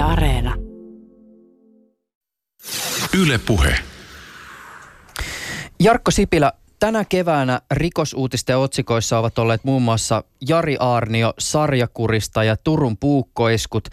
[0.00, 0.54] Yle Areena.
[3.22, 3.74] Yle Puhe.
[5.80, 12.96] Jarkko Sipilä, tänä keväänä rikosuutisten otsikoissa ovat olleet muun muassa Jari Aarnio, Sarjakurista ja Turun
[12.96, 13.88] puukkoiskut,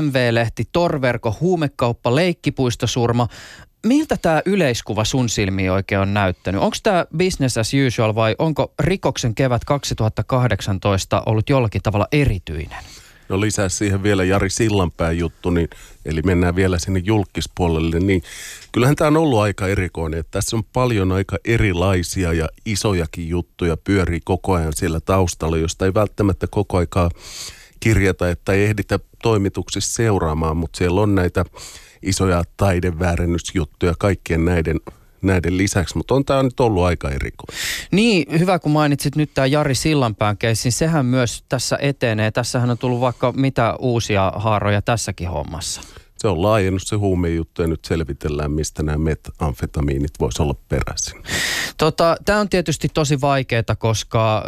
[0.00, 3.28] MV-lehti, Torverko, huumekauppa, leikkipuistosurma.
[3.86, 6.62] Miltä tämä yleiskuva sun silmiin oikein on näyttänyt?
[6.62, 12.84] Onko tämä business as usual vai onko rikoksen kevät 2018 ollut jollakin tavalla erityinen?
[13.28, 15.68] No lisää siihen vielä Jari Sillanpään juttu, niin,
[16.04, 18.22] eli mennään vielä sinne julkispuolelle, niin
[18.72, 20.20] kyllähän tämä on ollut aika erikoinen.
[20.20, 25.84] Että tässä on paljon aika erilaisia ja isojakin juttuja pyörii koko ajan siellä taustalla, josta
[25.84, 27.10] ei välttämättä koko aikaa
[27.80, 31.44] kirjata, että ei ehditä toimituksissa seuraamaan, mutta siellä on näitä
[32.02, 34.80] isoja taideväärennysjuttuja kaikkien näiden
[35.22, 37.62] näiden lisäksi, mutta on tämä nyt ollut aika erikoinen.
[37.90, 42.30] Niin, hyvä kun mainitsit nyt tämä Jari Sillanpään keissin, sehän myös tässä etenee.
[42.30, 45.80] Tässähän on tullut vaikka mitä uusia haaroja tässäkin hommassa
[46.18, 51.22] se on laajennut se huumejuttu ja nyt selvitellään, mistä nämä metamfetamiinit voisi olla peräisin.
[51.76, 54.44] Tota, Tämä on tietysti tosi vaikeaa, koska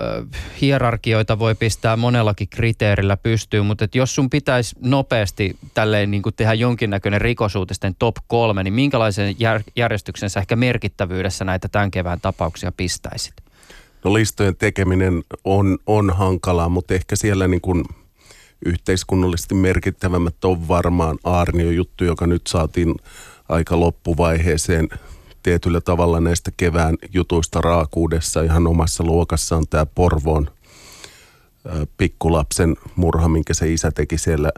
[0.61, 6.55] hierarkioita voi pistää monellakin kriteerillä pystyyn, mutta et jos sun pitäisi nopeasti tälleen niin tehdä
[6.55, 12.73] jonkinnäköinen rikosuutisten top kolme, niin minkälaisen jär, järjestyksen sä ehkä merkittävyydessä näitä tämän kevään tapauksia
[12.73, 13.35] pistäisit?
[14.05, 17.85] No listojen tekeminen on, on hankalaa, mutta ehkä siellä niin kuin–
[18.65, 22.95] yhteiskunnallisesti merkittävämmät on varmaan Aarnio juttu, joka nyt saatiin
[23.49, 24.89] aika loppuvaiheeseen
[25.43, 28.43] tietyllä tavalla näistä kevään jutuista raakuudessa.
[28.43, 30.51] Ihan omassa luokassaan tämä Porvoon
[31.97, 34.51] pikkulapsen murha, minkä se isä teki siellä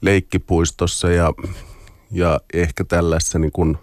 [0.00, 1.10] leikkipuistossa.
[1.10, 1.32] Ja,
[2.10, 3.78] ja ehkä tällaisessa niin kuin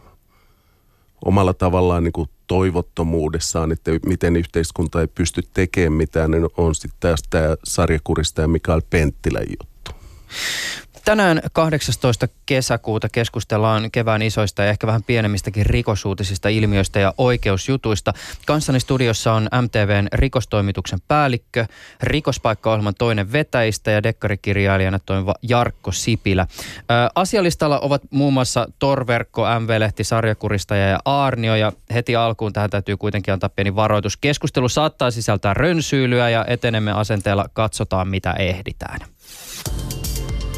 [1.26, 7.00] omalla tavallaan niin kuin toivottomuudessaan, että miten yhteiskunta ei pysty tekemään mitään, niin on sitten
[7.00, 9.92] taas tämä sarjakurista ja Mikael Penttilän juttu.
[11.06, 12.28] Tänään 18.
[12.46, 18.14] kesäkuuta keskustellaan kevään isoista ja ehkä vähän pienemmistäkin rikosuutisista ilmiöistä ja oikeusjutuista.
[18.46, 21.66] Kanssani studiossa on MTVn rikostoimituksen päällikkö,
[22.04, 26.48] rikospaikkaohjelman toinen vetäistä ja dekkarikirjailijana toimiva Jarkko Sipilä.
[27.16, 33.34] Asialistalla ovat muun muassa Torverkko, MV-lehti, Sarjakurista ja Aarnio ja heti alkuun tähän täytyy kuitenkin
[33.34, 34.18] antaa pieni varoitus.
[34.18, 39.00] Keskustelu saattaa sisältää rönsyylyä ja etenemme asenteella katsotaan mitä ehditään.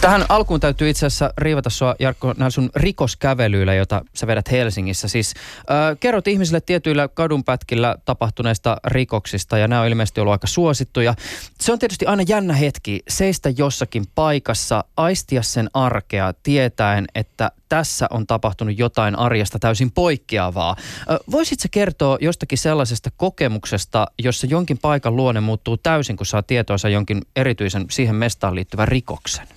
[0.00, 5.08] Tähän alkuun täytyy itse asiassa riivata sua, Jarkko, nämä sun rikoskävelyillä, jota sä vedät Helsingissä.
[5.08, 11.14] Siis äh, kerrot ihmisille tietyillä kadunpätkillä tapahtuneista rikoksista, ja nämä on ilmeisesti ollut aika suosittuja.
[11.60, 18.06] Se on tietysti aina jännä hetki seistä jossakin paikassa, aistia sen arkea, tietäen, että tässä
[18.10, 20.76] on tapahtunut jotain arjesta täysin poikkeavaa.
[21.10, 26.76] Äh, Voisitko kertoa jostakin sellaisesta kokemuksesta, jossa jonkin paikan luonne muuttuu täysin, kun saa tietoa
[26.92, 29.48] jonkin erityisen siihen mestaan liittyvän rikoksen?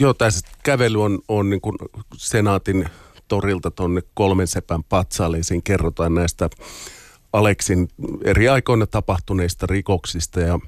[0.00, 1.76] Joo, tässä kävely on, on niin kuin
[2.16, 2.88] senaatin
[3.28, 5.38] torilta tuonne kolmen sepän patsaalle.
[5.64, 6.50] Kerrotaan näistä
[7.32, 7.88] Aleksin
[8.24, 10.58] eri aikoina tapahtuneista rikoksista ja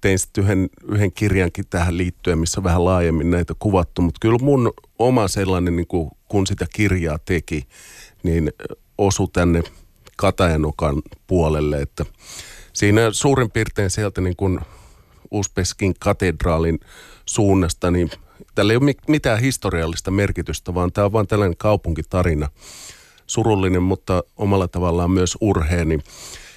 [0.00, 4.02] tein sitten yhden, yhden kirjankin tähän liittyen, missä on vähän laajemmin näitä kuvattu.
[4.02, 7.66] Mutta kyllä mun oma sellainen, niin kuin, kun sitä kirjaa teki,
[8.22, 8.52] niin
[8.98, 9.62] osu tänne
[10.16, 12.04] Katajanokan puolelle, että
[12.72, 14.60] siinä suurin piirtein sieltä niin kuin
[15.30, 16.80] Uspeskin katedraalin
[17.26, 18.10] suunnasta, niin
[18.54, 22.48] tällä ei ole mitään historiallista merkitystä, vaan tämä on vain tällainen kaupunkitarina.
[23.26, 25.98] Surullinen, mutta omalla tavallaan myös urheeni.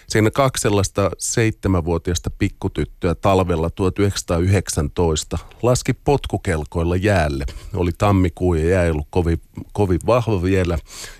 [0.08, 7.46] Siinä kaksi sellaista seitsemänvuotiaista pikkutyttöä talvella 1919 laski potkukelkoilla jäälle.
[7.74, 9.42] Oli tammikuu ja jää ei ollut kovin,
[9.74, 10.78] kovin vahva vielä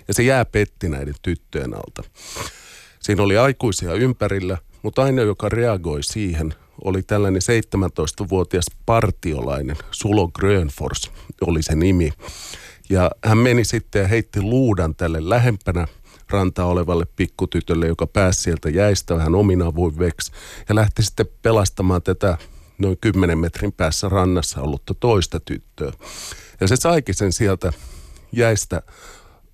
[0.08, 2.02] ja se jää petti näiden tyttöjen alta.
[3.00, 6.54] Siinä oli aikuisia ympärillä, mutta aina joka reagoi siihen
[6.84, 12.10] oli tällainen 17-vuotias partiolainen, Sulo Grönfors oli se nimi.
[12.90, 15.86] Ja hän meni sitten ja heitti luudan tälle lähempänä
[16.30, 20.32] rantaa olevalle pikkutytölle, joka pääsi sieltä jäistä vähän ominavuiveksi
[20.68, 22.38] ja lähti sitten pelastamaan tätä
[22.78, 25.92] noin 10 metrin päässä rannassa ollutta toista tyttöä.
[26.60, 27.72] Ja se saikin sen sieltä
[28.32, 28.82] jäistä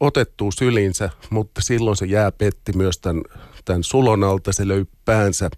[0.00, 3.23] otettua sylinsä, mutta silloin se jää petti myös tämän,
[3.65, 4.53] tämän sulon alta.
[4.53, 5.50] Se löi päänsä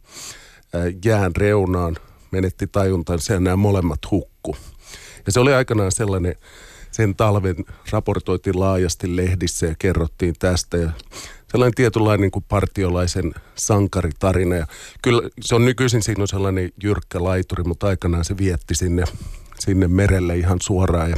[1.04, 1.96] jään reunaan,
[2.30, 4.56] menetti tajuntansa ja nämä molemmat hukku.
[5.26, 6.34] Ja se oli aikanaan sellainen,
[6.90, 7.56] sen talven
[7.90, 10.90] raportoitiin laajasti lehdissä ja kerrottiin tästä ja
[11.50, 14.56] sellainen tietynlainen niin kuin partiolaisen sankaritarina.
[14.56, 14.66] Ja
[15.02, 19.04] kyllä se on nykyisin siinä on sellainen jyrkkä laituri, mutta aikanaan se vietti sinne,
[19.58, 21.10] sinne merelle ihan suoraan.
[21.10, 21.16] Ja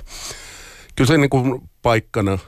[0.96, 2.38] kyllä se niin kuin paikkana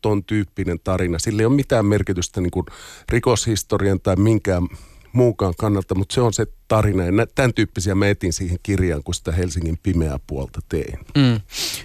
[0.00, 1.18] ton tyyppinen tarina.
[1.18, 2.66] Sillä ei ole mitään merkitystä niin kuin
[3.08, 4.68] rikoshistorian tai minkään
[5.14, 7.04] muukaan kannalta, mutta se on se tarina.
[7.04, 10.98] Ja tämän tyyppisiä mä etin siihen kirjaan, kun sitä Helsingin pimeää puolta tein.
[11.16, 11.40] Mm.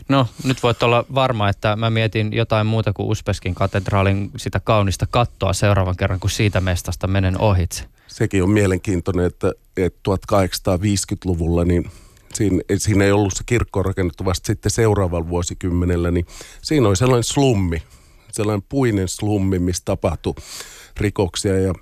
[0.09, 5.07] No, nyt voit olla varma, että mä mietin jotain muuta kuin Uspeskin katedraalin sitä kaunista
[5.07, 7.83] kattoa seuraavan kerran, kun siitä mestasta menen ohitse.
[8.07, 11.91] Sekin on mielenkiintoinen, että, että 1850-luvulla niin
[12.33, 16.25] siinä, siinä ei ollut se kirkko rakennettu vasta sitten seuraavalla vuosikymmenellä, niin
[16.61, 17.83] siinä oli sellainen slummi,
[18.31, 20.33] sellainen puinen slummi, missä tapahtui
[20.97, 21.73] rikoksia ja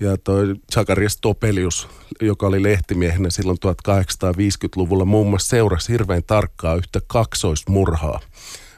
[0.00, 1.88] ja toi Zacharias Topelius,
[2.20, 8.20] joka oli lehtimiehenä silloin 1850-luvulla, muun muassa seurasi hirveän tarkkaa yhtä kaksoismurhaa,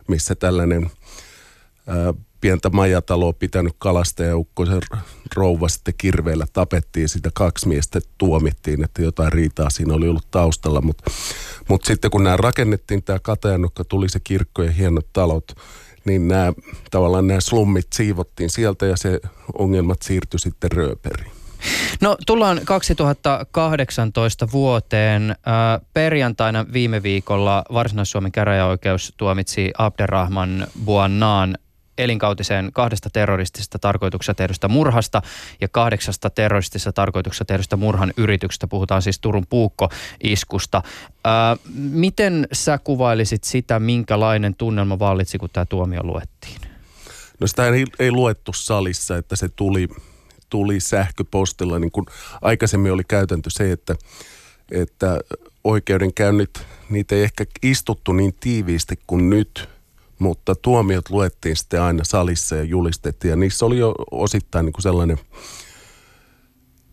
[0.08, 0.90] missä tällainen
[1.86, 4.80] ää, pientä majataloa pitänyt kalastajaukkoisen
[5.36, 7.08] rouva sitten kirveellä tapettiin.
[7.08, 10.80] Sitä kaksi miestä tuomittiin, että jotain riitaa siinä oli ollut taustalla.
[10.80, 11.10] Mutta
[11.68, 15.54] mut sitten kun nämä rakennettiin, tämä Katajanokka, tuli se kirkko ja hienot talot,
[16.04, 16.52] niin nämä,
[16.90, 19.20] tavallaan nämä slummit siivottiin sieltä ja se
[19.58, 21.32] ongelmat siirtyi sitten rööperiin.
[22.00, 25.30] No tullaan 2018 vuoteen.
[25.30, 25.36] Äh,
[25.94, 31.58] perjantaina viime viikolla Varsinais-Suomen käräjäoikeus tuomitsi Abderrahman Buannaan
[32.00, 35.22] elinkautiseen kahdesta terroristisesta tarkoituksessa tehdystä murhasta
[35.60, 38.66] ja kahdeksasta terroristisessa tarkoituksessa tehdystä murhan yrityksestä.
[38.66, 40.82] Puhutaan siis Turun puukko-iskusta.
[41.24, 46.60] Ää, miten sä kuvailisit sitä, minkälainen tunnelma vallitsi, kun tämä tuomio luettiin?
[47.40, 49.88] No sitä ei, ei luettu salissa, että se tuli,
[50.50, 51.78] tuli sähköpostilla.
[51.78, 52.06] Niin kuin
[52.42, 53.94] aikaisemmin oli käytäntö se, että,
[54.70, 55.20] että
[55.64, 59.68] oikeudenkäynnit, niitä ei ehkä istuttu niin tiiviisti kuin nyt–
[60.20, 63.30] mutta tuomiot luettiin sitten aina salissa ja julistettiin.
[63.30, 65.18] Ja niissä oli jo osittain niin kuin sellainen,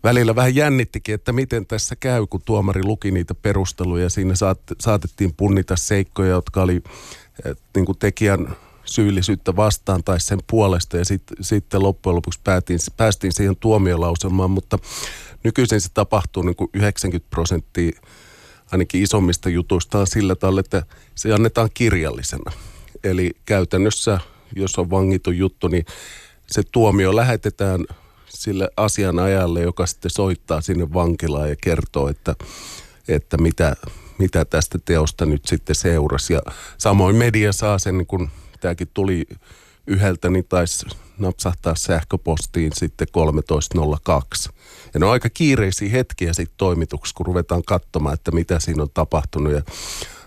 [0.04, 4.10] välillä vähän jännittikin, että miten tässä käy, kun tuomari luki niitä perusteluja.
[4.10, 6.82] Siinä saat, saatettiin punnita seikkoja, jotka oli
[7.74, 13.32] niin kuin tekijän syyllisyyttä vastaan tai sen puolesta ja sit, sitten loppujen lopuksi päätiin, päästiin
[13.32, 14.78] siihen tuomiolauselmaan, mutta
[15.44, 18.00] nykyisin se tapahtuu niin kuin 90 prosenttia
[18.72, 20.82] ainakin isommista jutuista sillä tavalla, että
[21.14, 22.52] se annetaan kirjallisena.
[23.04, 24.20] Eli käytännössä,
[24.56, 25.86] jos on vangittu juttu, niin
[26.50, 27.84] se tuomio lähetetään
[28.28, 32.34] sille asianajalle, joka sitten soittaa sinne vankilaan ja kertoo, että,
[33.08, 33.76] että mitä,
[34.18, 36.32] mitä tästä teosta nyt sitten seurasi.
[36.32, 36.40] Ja
[36.78, 38.28] samoin media saa sen, niin kun
[38.60, 39.26] tämäkin tuli
[39.86, 40.86] yhdeltä, niin taisi
[41.18, 44.50] napsahtaa sähköpostiin sitten 13.02.
[44.94, 48.90] Ja ne on aika kiireisiä hetkiä sitten toimituksessa, kun ruvetaan katsomaan, että mitä siinä on
[48.94, 49.62] tapahtunut ja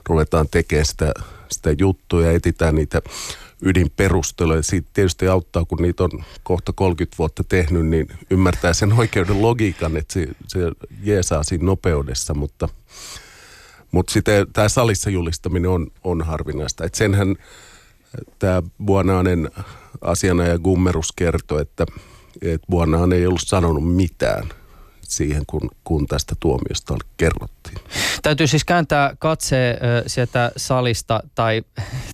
[0.09, 1.13] ruvetaan tekemään sitä
[1.51, 3.01] sitä juttua ja etitään niitä
[3.61, 4.61] ydinperusteluja.
[4.61, 9.97] Siitä tietysti auttaa, kun niitä on kohta 30 vuotta tehnyt, niin ymmärtää sen oikeuden logiikan,
[9.97, 10.59] että se, se
[11.03, 12.69] jeesaa siinä nopeudessa, mutta,
[13.91, 16.85] mutta sitten tämä salissa julistaminen on, on harvinaista.
[16.85, 17.35] Et senhän
[18.39, 19.49] tämä Buonaanen
[20.01, 21.85] asianaja Gummerus kertoi, että,
[22.41, 24.49] että Buonaan ei ollut sanonut mitään–
[25.11, 27.77] siihen, kun, kun tästä tuomiosta kerrottiin.
[28.21, 31.61] Täytyy siis kääntää katse sieltä salista tai,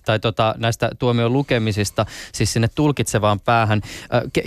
[0.04, 3.80] tai tota, näistä tuomion lukemisista siis sinne tulkitsevaan päähän.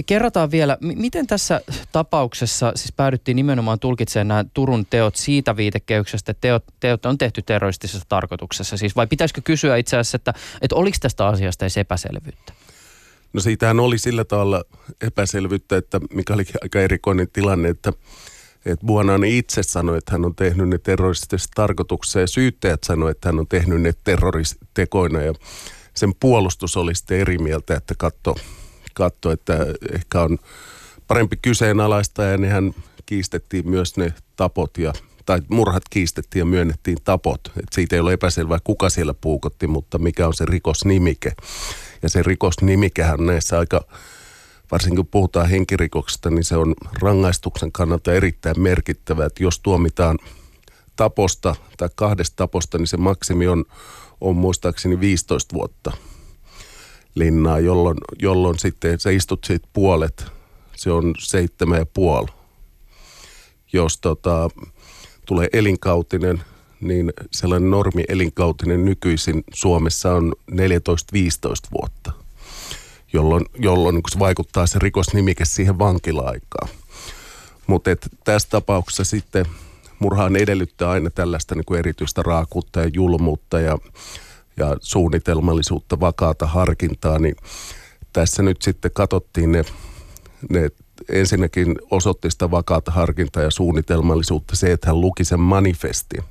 [0.06, 1.62] kerrotaan vielä, miten tässä
[1.92, 7.42] tapauksessa siis päädyttiin nimenomaan tulkitsemaan nämä Turun teot siitä viitekeyksestä, että teot, teot on tehty
[7.42, 8.78] terroristisessa tarkoituksessa.
[8.78, 12.54] Siis vai pitäisikö kysyä itse asiassa, että, että oliko tästä asiasta edes epäselvyyttä?
[13.34, 14.64] No siitähän oli sillä tavalla
[15.02, 17.94] epäselvyyttä, että mikä oli aika erikoinen tilanne, että
[18.66, 23.28] että Buonan itse sanoi, että hän on tehnyt ne terroristisessa tarkoituksessa ja syyttäjät sanoi, että
[23.30, 25.34] hän on tehnyt ne terroristekoina ja
[25.94, 28.36] sen puolustus oli sitten eri mieltä, että katso,
[28.94, 29.58] katso että
[29.94, 30.38] ehkä on
[31.08, 32.74] parempi kyseenalaista ja nehän
[33.06, 34.94] kiistettiin myös ne tapot ja
[35.26, 37.42] tai murhat kiistettiin ja myönnettiin tapot.
[37.58, 41.34] Et siitä ei ole epäselvää, kuka siellä puukotti, mutta mikä on se rikosnimike.
[42.04, 43.86] Ja se rikosnimikehän näissä aika
[44.72, 50.20] varsinkin kun puhutaan henkirikoksesta, niin se on rangaistuksen kannalta erittäin merkittävä, että jos tuomitaan
[50.96, 53.66] taposta tai kahdesta taposta, niin se maksimi on,
[54.22, 55.92] on muistaakseni 15 vuotta
[57.16, 60.26] linnaa, jolloin, jolloin sitten sä istut siitä puolet,
[60.76, 62.28] se on seitsemän ja puoli.
[63.74, 64.50] Jos tota,
[65.26, 66.44] tulee elinkautinen,
[66.82, 70.56] niin sellainen normi elinkautinen nykyisin Suomessa on 14-15
[71.72, 72.21] vuotta
[73.14, 76.70] jolloin, jolloin niin se vaikuttaa se rikosnimike siihen vankila-aikaan.
[77.68, 77.90] Mutta
[78.24, 79.46] tässä tapauksessa sitten
[80.00, 83.78] murhaan edellyttää aina tällaista niin kuin erityistä raakuutta ja julmuutta ja,
[84.58, 87.36] ja suunnitelmallisuutta, vakaata harkintaa, niin
[88.14, 89.64] tässä nyt sitten katsottiin ne,
[90.50, 90.70] ne
[91.10, 96.24] ensinnäkin osoitti sitä vakaata harkintaa ja suunnitelmallisuutta se, että hän luki sen manifestin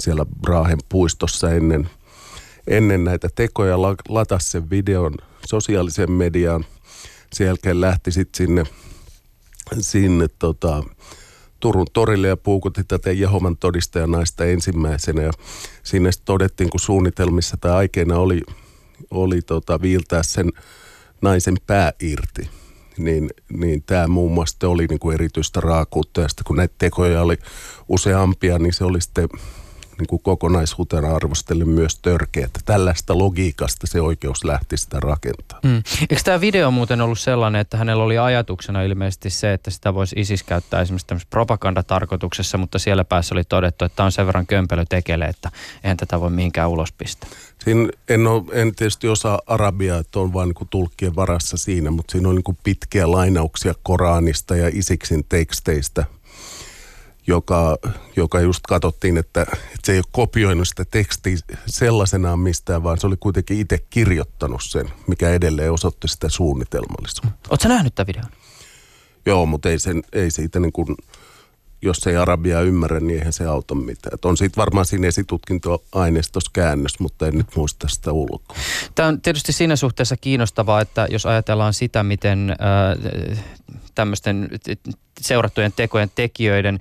[0.00, 1.90] siellä Raahen puistossa ennen,
[2.66, 5.14] ennen näitä tekoja, latasi sen videon
[5.46, 6.64] sosiaaliseen mediaan.
[7.32, 8.64] Sen jälkeen lähti sitten sinne
[9.80, 10.82] sinne tota,
[11.60, 15.22] Turun torille ja puukutti tätä Jehovan todistajanaista ensimmäisenä.
[15.22, 15.32] Ja
[15.82, 18.42] siinä todettiin, kun suunnitelmissa tai aikeena oli,
[19.10, 20.52] oli tota, viiltää sen
[21.20, 22.48] naisen pää irti.
[22.98, 27.22] Niin, niin tämä muun muassa oli niin kuin erityistä raakuutta ja sitten kun näitä tekoja
[27.22, 27.36] oli
[27.88, 29.28] useampia, niin se oli sitten
[30.02, 35.60] niin kuin kokonaisuutena arvostellen myös törkeä, että tällaista logiikasta se oikeus lähti sitä rakentaa.
[35.62, 35.82] Mm.
[36.00, 40.16] Eikö tämä video muuten ollut sellainen, että hänellä oli ajatuksena ilmeisesti se, että sitä voisi
[40.18, 44.84] ISIS käyttää esimerkiksi propagandatarkoituksessa, mutta siellä päässä oli todettu, että tämä on sen verran kömpelö
[44.88, 45.50] tekele, että
[45.84, 47.30] eihän tätä voi mihinkään ulos pistää.
[47.64, 52.12] Siinä en, ole, en tietysti osaa arabiaa, että on vain niin tulkkien varassa siinä, mutta
[52.12, 56.04] siinä on niin pitkiä lainauksia Koranista ja Isiksin teksteistä–
[57.26, 57.76] joka,
[58.16, 61.36] joka just katsottiin, että, että se ei ole kopioinut sitä tekstiä
[61.66, 67.48] sellaisenaan mistään, vaan se oli kuitenkin itse kirjoittanut sen, mikä edelleen osoitti sitä suunnitelmallisuutta.
[67.50, 68.30] Oletko nähnyt tämän videon?
[69.26, 70.96] Joo, mutta ei, sen, ei siitä niin kuin,
[71.82, 74.14] jos ei arabia ymmärrä, niin eihän se auta mitään.
[74.14, 78.56] Et on siitä varmaan siinä esitutkintoaineistossa käännös, mutta en nyt muista sitä ulkoa.
[78.94, 83.44] Tämä on tietysti siinä suhteessa kiinnostavaa, että jos ajatellaan sitä, miten äh,
[83.94, 84.48] tämmöisten
[85.20, 86.78] seurattujen tekojen tekijöiden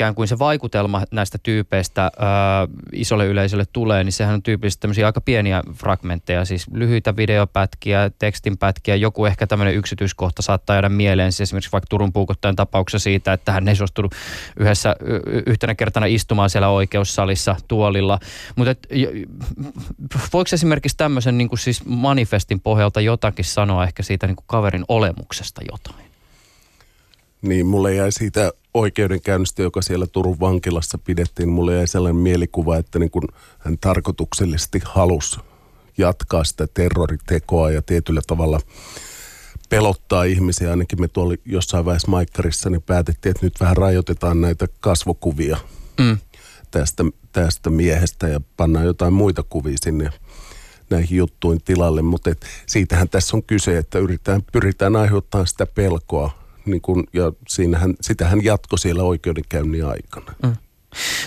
[0.00, 2.10] ikään kuin se vaikutelma näistä tyypeistä ää,
[2.92, 8.96] isolle yleisölle tulee, niin sehän on tyypillisesti tämmöisiä aika pieniä fragmentteja, siis lyhyitä videopätkiä, tekstinpätkiä,
[8.96, 13.52] joku ehkä tämmöinen yksityiskohta saattaa jäädä mieleen, siis esimerkiksi vaikka Turun puukottajan tapauksessa siitä, että
[13.52, 14.14] hän ei suostunut
[14.56, 14.96] yhdessä
[15.46, 18.18] yhtenä kertana istumaan siellä oikeussalissa tuolilla,
[18.56, 18.74] mutta
[20.32, 24.84] voiko esimerkiksi tämmöisen niin kuin siis manifestin pohjalta jotakin sanoa ehkä siitä niin kuin kaverin
[24.88, 26.09] olemuksesta jotain?
[27.42, 32.98] Niin, mulle jäi siitä oikeudenkäynnistä, joka siellä Turun vankilassa pidettiin, mulle jäi sellainen mielikuva, että
[32.98, 33.28] niin kun
[33.58, 35.40] hän tarkoituksellisesti halusi
[35.98, 38.60] jatkaa sitä terroritekoa ja tietyllä tavalla
[39.68, 40.70] pelottaa ihmisiä.
[40.70, 45.56] Ainakin me tuolla jossain vaiheessa Maikkarissa niin päätettiin, että nyt vähän rajoitetaan näitä kasvokuvia
[46.00, 46.18] mm.
[46.70, 50.10] tästä, tästä miehestä ja pannaan jotain muita kuvia sinne
[50.90, 52.02] näihin juttuin tilalle.
[52.02, 52.30] Mutta
[52.66, 58.44] siitähän tässä on kyse, että yritetään, pyritään aiheuttamaan sitä pelkoa niin kun, ja siinähän, sitähän
[58.44, 60.34] jatko siellä oikeudenkäynnin aikana.
[60.42, 60.56] Mm.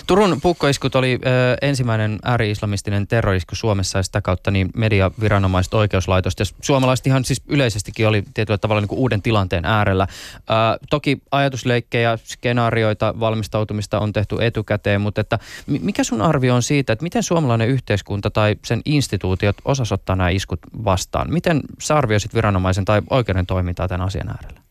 [0.06, 1.28] Turun pukkoiskut oli ö,
[1.62, 8.08] ensimmäinen ääri-islamistinen terrorisku Suomessa ja sitä kautta niin mediaviranomaiset, oikeuslaitos ja suomalaiset ihan siis yleisestikin
[8.08, 10.06] oli tietyllä tavalla niin kuin uuden tilanteen äärellä.
[10.36, 10.42] Ö,
[10.90, 17.02] toki ajatusleikkejä, skenaarioita, valmistautumista on tehty etukäteen, mutta että mikä sun arvio on siitä, että
[17.02, 21.32] miten suomalainen yhteiskunta tai sen instituutiot osas ottaa nämä iskut vastaan?
[21.32, 24.63] Miten sä arvioisit viranomaisen tai oikeuden toimintaa tämän asian äärellä?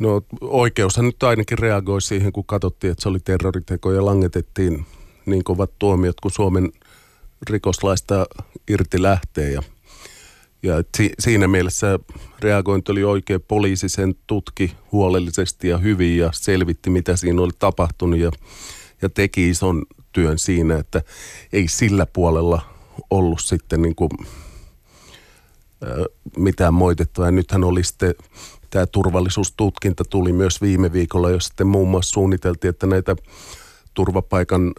[0.00, 4.86] No oikeushan nyt ainakin reagoi siihen, kun katsottiin, että se oli terroriteko ja langetettiin
[5.26, 6.72] niin kovat tuomiot, kun Suomen
[7.50, 8.26] rikoslaista
[8.68, 9.50] irti lähtee.
[9.50, 9.62] Ja,
[10.62, 11.98] ja si, siinä mielessä
[12.40, 13.40] reagointi oli oikein.
[13.48, 18.30] Poliisi sen tutki huolellisesti ja hyvin ja selvitti, mitä siinä oli tapahtunut ja,
[19.02, 21.02] ja teki ison työn siinä, että
[21.52, 22.62] ei sillä puolella
[23.10, 24.10] ollut sitten niin kuin,
[26.36, 27.30] mitään moitettavaa.
[27.30, 28.14] Nythän oli sitten
[28.70, 33.16] tämä turvallisuustutkinta tuli myös viime viikolla, jos sitten muun muassa suunniteltiin, että näitä
[33.94, 34.74] turvapaikan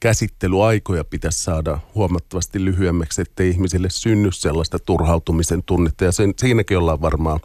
[0.00, 6.04] käsittelyaikoja pitäisi saada huomattavasti lyhyemmäksi, ettei ihmisille synny sellaista turhautumisen tunnetta.
[6.04, 7.40] Ja sen, siinäkin ollaan varmaan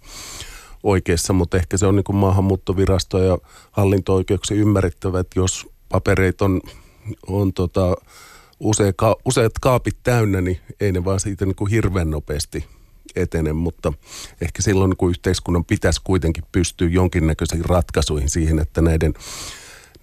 [0.84, 3.38] oikeassa, mutta ehkä se on niin kuin maahanmuuttovirasto ja
[3.72, 6.62] hallinto-oikeuksi ymmärrettävä, että jos papereita on,
[7.28, 7.96] on tota,
[9.26, 12.66] useat kaapit täynnä, niin ei ne vaan siitä niin kuin hirveän nopeasti
[13.16, 13.94] etene, mutta
[14.42, 19.14] ehkä silloin kun yhteiskunnan pitäisi kuitenkin pystyä jonkinnäköisiin ratkaisuihin siihen, että näiden,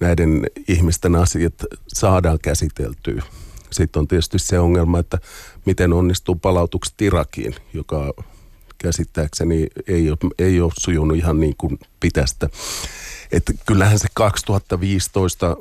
[0.00, 1.54] näiden ihmisten asiat
[1.88, 3.22] saadaan käsiteltyä.
[3.70, 5.18] Sitten on tietysti se ongelma, että
[5.64, 8.14] miten onnistuu palautukset Irakiin, joka
[8.78, 12.48] käsittääkseni ei ole, ei ole sujunut ihan niin kuin pitästä.
[13.32, 15.56] Että kyllähän se 2015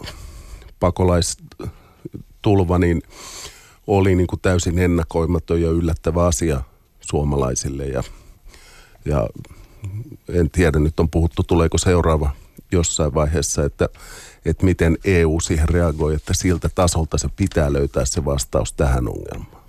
[0.80, 3.02] pakolaistulva niin
[3.88, 6.62] oli niin kuin täysin ennakoimaton ja yllättävä asia–
[7.06, 8.04] suomalaisille ja,
[9.06, 9.28] ja
[10.30, 12.32] en tiedä, nyt on puhuttu, tuleeko seuraava
[12.72, 13.90] jossain vaiheessa, että,
[14.46, 19.66] että miten EU siihen reagoi, että siltä tasolta se pitää löytää se vastaus tähän ongelmaan.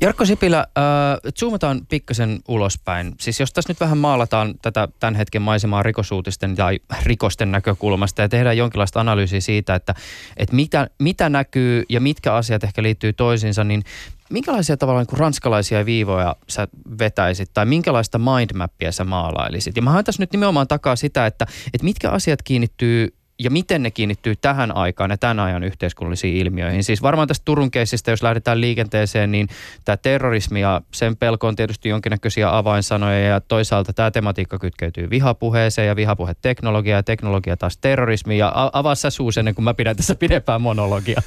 [0.00, 3.14] Jarkko Sipilä, äh, zoomataan pikkasen ulospäin.
[3.20, 8.28] Siis jos tässä nyt vähän maalataan tätä tämän hetken maisemaa rikosuutisten tai rikosten näkökulmasta ja
[8.28, 9.94] tehdään jonkinlaista analyysiä siitä, että,
[10.36, 13.84] että mitä, mitä näkyy ja mitkä asiat ehkä liittyy toisiinsa, niin
[14.30, 19.76] minkälaisia tavallaan niin ranskalaisia viivoja sä vetäisit tai minkälaista mindmappia sä maalailisit?
[19.76, 23.82] Ja mä haen tässä nyt nimenomaan takaa sitä, että, että mitkä asiat kiinnittyy ja miten
[23.82, 26.84] ne kiinnittyy tähän aikaan ja tämän ajan yhteiskunnallisiin ilmiöihin.
[26.84, 29.48] Siis varmaan tästä Turun keisistä, jos lähdetään liikenteeseen, niin
[29.84, 35.88] tämä terrorismi ja sen pelko on tietysti jonkinnäköisiä avainsanoja ja toisaalta tämä tematiikka kytkeytyy vihapuheeseen
[35.88, 40.14] ja vihapuheteknologia ja teknologia taas terrorismi ja avaa sä suus ennen kuin mä pidän tässä
[40.14, 41.22] pidempään monologia.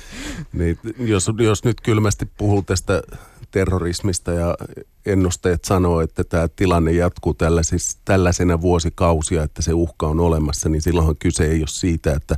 [0.54, 3.02] Niin, jos, jos nyt kylmästi puhuu tästä
[3.52, 4.58] terrorismista ja
[5.06, 10.82] ennusteet sanoo, että tämä tilanne jatkuu tällaisena, tällaisena vuosikausia, että se uhka on olemassa, niin
[10.82, 12.36] silloin kyse ei ole siitä, että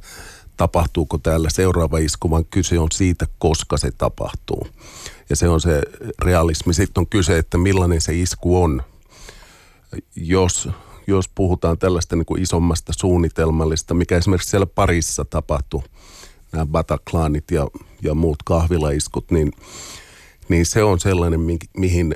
[0.58, 4.68] tapahtuuko täällä seuraava isku, vaan kyse on siitä, koska se tapahtuu.
[5.30, 5.82] Ja se on se
[6.22, 6.74] realismi.
[6.74, 8.84] Sitten on kyse, että millainen se isku on.
[10.16, 10.70] Jos,
[11.08, 15.82] jos puhutaan tällaista niin kuin isommasta suunnitelmallista, mikä esimerkiksi siellä parissa tapahtui,
[16.52, 17.68] nämä Bataclanit ja,
[18.02, 19.52] ja muut kahvilaiskut, niin–
[20.50, 21.40] niin se on sellainen,
[21.78, 22.16] mihin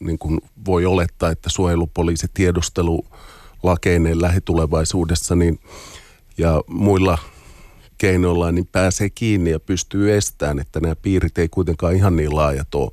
[0.00, 3.06] niin kuin voi olettaa, että suojelupoliisi tiedustelu
[3.62, 5.60] lakeineen lähitulevaisuudessa niin,
[6.38, 7.18] ja muilla
[7.98, 12.74] keinoilla niin pääsee kiinni ja pystyy estämään, että nämä piirit ei kuitenkaan ihan niin laajat
[12.74, 12.90] ole.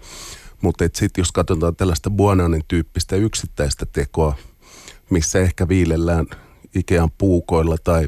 [0.61, 4.35] Mutta sitten jos katsotaan tällaista Buonanen tyyppistä yksittäistä tekoa,
[5.09, 6.27] missä ehkä viilellään
[6.75, 8.07] Ikean puukoilla tai,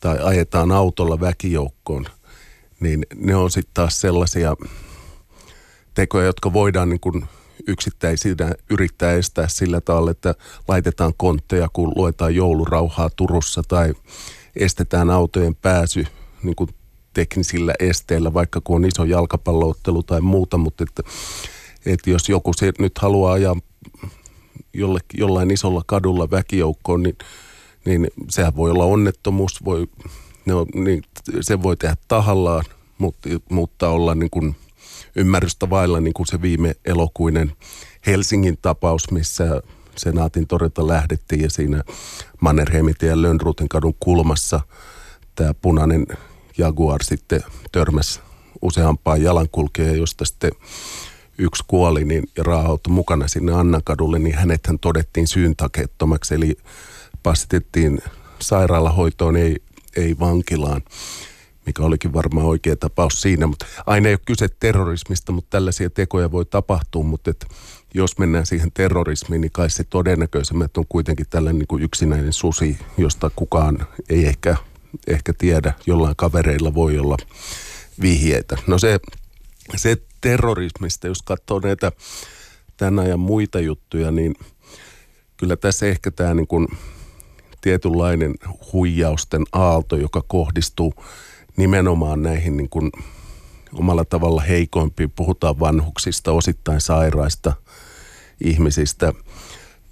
[0.00, 2.06] tai ajetaan autolla väkijoukkoon,
[2.80, 4.56] niin ne on sitten taas sellaisia
[5.96, 7.24] tekoja, jotka voidaan niin kuin
[7.66, 10.34] yksittäisinä yrittää estää sillä tavalla, että
[10.68, 13.94] laitetaan kontteja, kun luetaan joulurauhaa Turussa tai
[14.56, 16.06] estetään autojen pääsy
[16.42, 16.70] niin kuin
[17.14, 21.02] teknisillä esteillä, vaikka kun on iso jalkapalloottelu tai muuta, mutta että,
[21.86, 23.56] että jos joku se nyt haluaa ajaa
[24.74, 27.16] jolle, jollain isolla kadulla väkijoukkoon, niin,
[27.84, 29.86] niin sehän voi olla onnettomuus, voi,
[30.46, 31.02] ne on, niin,
[31.40, 32.64] se voi tehdä tahallaan,
[32.98, 34.56] mutta, mutta olla niin kuin–
[35.16, 37.52] ymmärrystä vailla niin kuin se viime elokuinen
[38.06, 39.62] Helsingin tapaus, missä
[39.96, 41.82] Senaatin torilta lähdettiin ja siinä
[42.40, 44.60] Mannerheimitien ja Lönnruutin kadun kulmassa
[45.34, 46.06] tämä punainen
[46.58, 47.40] Jaguar sitten
[47.72, 48.20] törmäsi
[48.62, 50.50] useampaan jalankulkijaan, josta sitten
[51.38, 56.56] yksi kuoli niin, ja raahautu mukana sinne Annankadulle, niin hänethän todettiin syyntakettomaksi, eli
[57.22, 57.98] passitettiin
[58.38, 59.56] sairaalahoitoon, ei,
[59.96, 60.82] ei vankilaan
[61.66, 66.32] mikä olikin varmaan oikea tapaus siinä, mutta aina ei ole kyse terrorismista, mutta tällaisia tekoja
[66.32, 67.46] voi tapahtua, mutta et
[67.94, 72.78] jos mennään siihen terrorismiin, niin kai se todennäköisemmät on kuitenkin tällainen niin kuin yksinäinen susi,
[72.98, 74.56] josta kukaan ei ehkä,
[75.06, 75.72] ehkä tiedä.
[75.86, 77.16] Jollain kavereilla voi olla
[78.00, 78.56] vihjeitä.
[78.66, 79.00] No se,
[79.76, 81.92] se terrorismista, jos katsoo näitä
[82.76, 84.34] tämän ajan muita juttuja, niin
[85.36, 86.68] kyllä tässä ehkä tämä niin kuin
[87.60, 88.34] tietynlainen
[88.72, 90.94] huijausten aalto, joka kohdistuu
[91.56, 92.92] nimenomaan näihin niin kuin
[93.72, 95.10] omalla tavalla heikoimpiin.
[95.10, 97.52] Puhutaan vanhuksista, osittain sairaista
[98.44, 99.12] ihmisistä,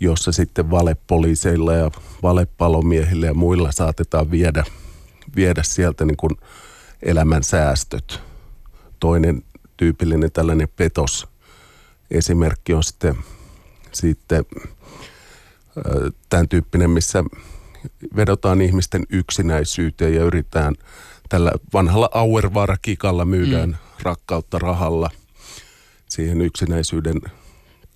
[0.01, 1.91] jossa sitten valepoliiseilla ja
[2.23, 4.65] valepalomiehillä ja muilla saatetaan viedä,
[5.37, 6.37] viedä sieltä niin kuin
[7.03, 8.21] elämän säästöt.
[9.01, 9.43] Toinen
[9.77, 11.29] tyypillinen tällainen petos
[12.11, 13.17] esimerkki on sitten,
[13.93, 14.45] sitten
[16.31, 17.25] tämän tyyppinen, missä
[18.17, 20.75] vedotaan ihmisten yksinäisyyteen ja yritetään–
[21.35, 23.77] tällä vanhalla Auervara-kikalla myydään mm.
[24.03, 25.11] rakkautta rahalla
[26.09, 27.21] siihen yksinäisyyden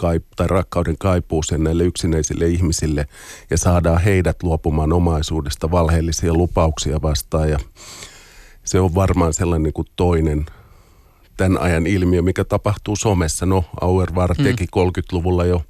[0.03, 3.07] kaip- tai rakkauden kaipuuseen näille yksinäisille ihmisille
[3.51, 7.59] ja saadaan heidät luopumaan omaisuudesta valheellisia lupauksia vastaan ja
[8.65, 10.47] se on varmaan sellainen niin kuin toinen
[11.37, 13.47] tämän ajan ilmiö, mikä tapahtuu somessa.
[13.47, 14.45] No, Auervar mm.
[14.45, 15.63] teki 30-luvulla jo,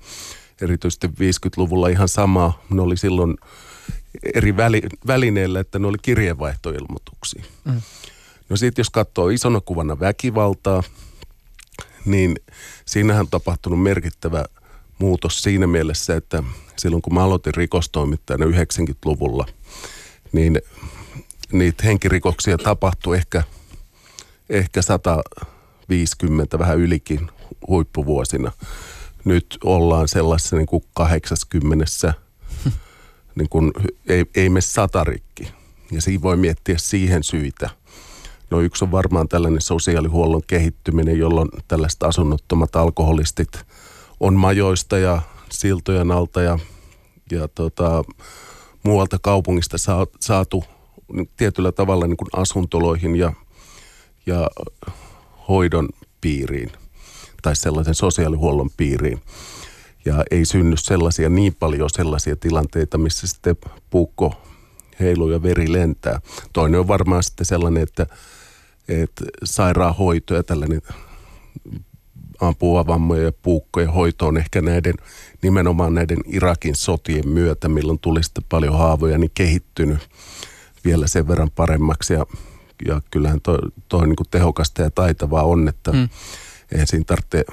[0.60, 2.62] erityisesti 50-luvulla ihan samaa.
[2.70, 3.36] Ne oli silloin
[4.34, 7.44] eri väli, välineillä, että ne oli kirjeenvaihtoilmoituksia.
[7.64, 7.80] Mm.
[8.48, 10.82] No sitten jos katsoo isona kuvana väkivaltaa,
[12.04, 12.36] niin
[12.86, 14.44] siinähän on tapahtunut merkittävä
[14.98, 16.42] muutos siinä mielessä, että
[16.76, 19.46] silloin kun mä aloitin rikostoimittajana 90-luvulla,
[20.32, 20.60] niin
[21.52, 23.42] niitä henkirikoksia tapahtui ehkä,
[24.50, 27.30] ehkä 150, vähän ylikin
[27.68, 28.52] huippuvuosina.
[29.24, 32.14] Nyt ollaan sellaisessa niin kuin 80
[33.38, 33.72] niin kuin,
[34.08, 35.48] ei, ei me satarikki.
[35.92, 37.70] Ja siinä voi miettiä siihen syitä.
[38.50, 43.64] No yksi on varmaan tällainen sosiaalihuollon kehittyminen, jolloin tällaiset asunnottomat alkoholistit
[44.20, 46.58] on majoista ja siltojen alta ja,
[47.30, 48.04] ja tota,
[48.82, 49.76] muualta kaupungista
[50.20, 50.64] saatu
[51.36, 53.32] tietyllä tavalla niin kuin asuntoloihin ja,
[54.26, 54.50] ja
[55.48, 55.88] hoidon
[56.20, 56.72] piiriin
[57.42, 59.20] tai sellaisen sosiaalihuollon piiriin
[60.08, 63.56] ja ei synny sellaisia niin paljon sellaisia tilanteita, missä sitten
[63.90, 64.34] puukko
[65.00, 66.20] heiluu ja veri lentää.
[66.52, 68.06] Toinen on varmaan sitten sellainen, että,
[68.88, 70.82] että sairaanhoito ja tällainen
[72.40, 74.94] ampuvavammojen ja puukkojen hoito on ehkä näiden,
[75.42, 80.08] nimenomaan näiden Irakin sotien myötä, milloin tuli sitten paljon haavoja, niin kehittynyt
[80.84, 82.26] vielä sen verran paremmaksi ja,
[82.86, 86.08] ja kyllähän toi, toi niin kuin tehokasta ja taitavaa on, että mm.
[86.72, 87.44] eihän siinä tarvitse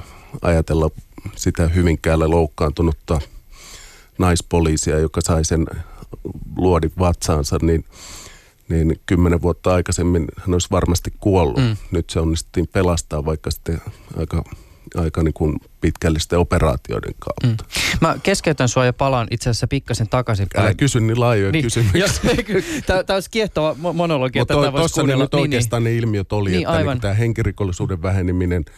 [0.42, 0.90] ajatella
[1.36, 3.22] sitä Hyvinkäällä loukkaantunutta
[4.18, 5.66] naispoliisia, joka sai sen
[6.58, 7.86] luodin vatsaansa, niin,
[8.70, 11.58] niin kymmenen vuotta aikaisemmin hän olisi varmasti kuollut.
[11.58, 11.78] Mm.
[11.92, 13.82] Nyt se onnistuttiin pelastaa, vaikka sitten
[14.18, 14.44] aika
[14.96, 17.66] aika niin kuin pitkällisten operaatioiden kautta.
[17.66, 18.08] Mm.
[18.08, 20.48] Mä keskeytän sua ja palaan itse asiassa pikkasen takaisin.
[20.56, 22.08] Älä kysy niin laajoja niin, kysymyksiä.
[23.06, 24.40] Tämä olisi kiehtova monologi.
[24.40, 26.94] Mutta tuossa ne nyt oikeastaan niin, ne ilmiöt oli, niin, että niin aivan.
[26.94, 28.66] Niin, tämä henkirikollisuuden väheneminen–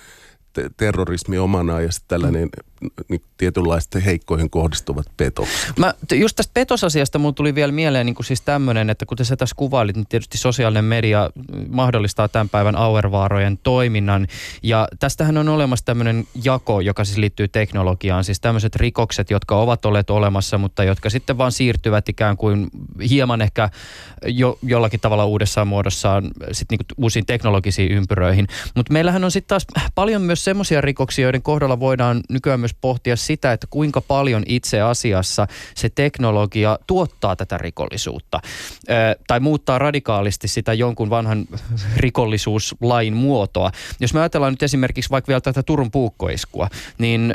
[0.78, 2.50] terrorismi omana ja sitten tällainen
[3.10, 5.78] niin tietynlaisten heikkoihin kohdistuvat petokset.
[5.78, 9.36] Mä, just tästä petosasiasta mun tuli vielä mieleen niin kuin siis tämmöinen, että kuten sä
[9.36, 11.30] tässä kuvailit, niin tietysti sosiaalinen media
[11.70, 14.28] mahdollistaa tämän päivän auervaarojen toiminnan.
[14.64, 18.24] Ja tästähän on olemassa tämmöinen jako, joka siis liittyy teknologiaan.
[18.24, 22.68] Siis tämmöiset rikokset, jotka ovat olleet olemassa, mutta jotka sitten vaan siirtyvät ikään kuin
[23.10, 23.70] hieman ehkä
[24.26, 28.48] jo, jollakin tavalla uudessaan muodossaan sitten niin uusiin teknologisiin ympyröihin.
[28.76, 33.16] Mutta meillähän on sitten taas paljon myös semmoisia rikoksia, joiden kohdalla voidaan nykyään myös pohtia
[33.16, 38.40] sitä, että kuinka paljon itse asiassa se teknologia tuottaa tätä rikollisuutta.
[39.28, 41.46] Tai muuttaa radikaalisti sitä jonkun vanhan
[41.96, 43.72] rikollisuuslain muotoa.
[44.00, 47.34] Jos me ajatellaan nyt esimerkiksi vaikka vielä tätä Turun puukkoiskua, niin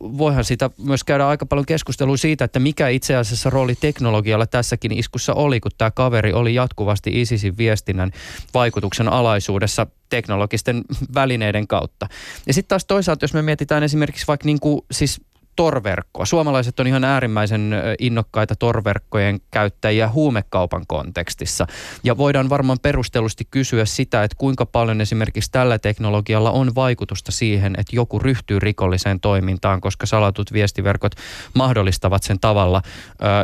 [0.00, 4.92] voihan sitä myös käydä aika paljon keskustelua siitä, että mikä itse asiassa rooli teknologialla tässäkin
[4.92, 8.10] iskussa oli, kun tämä kaveri oli jatkuvasti ISISin viestinnän
[8.54, 10.82] vaikutuksen alaisuudessa teknologisten
[11.14, 12.06] välineiden kautta.
[12.46, 15.20] Ja sitten taas toisaalta, jos me mietitään esimerkiksi vaikka niin kuin, siis
[15.56, 16.26] torverkkoa.
[16.26, 21.66] Suomalaiset on ihan äärimmäisen innokkaita torverkkojen käyttäjiä huumekaupan kontekstissa.
[22.04, 27.74] Ja voidaan varmaan perustellusti kysyä sitä, että kuinka paljon esimerkiksi tällä teknologialla on vaikutusta siihen,
[27.78, 31.12] että joku ryhtyy rikolliseen toimintaan, koska salatut viestiverkot
[31.54, 32.82] mahdollistavat sen tavalla,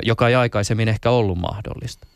[0.03, 2.07] joka ei aikaisemmin ehkä ollut mahdollista.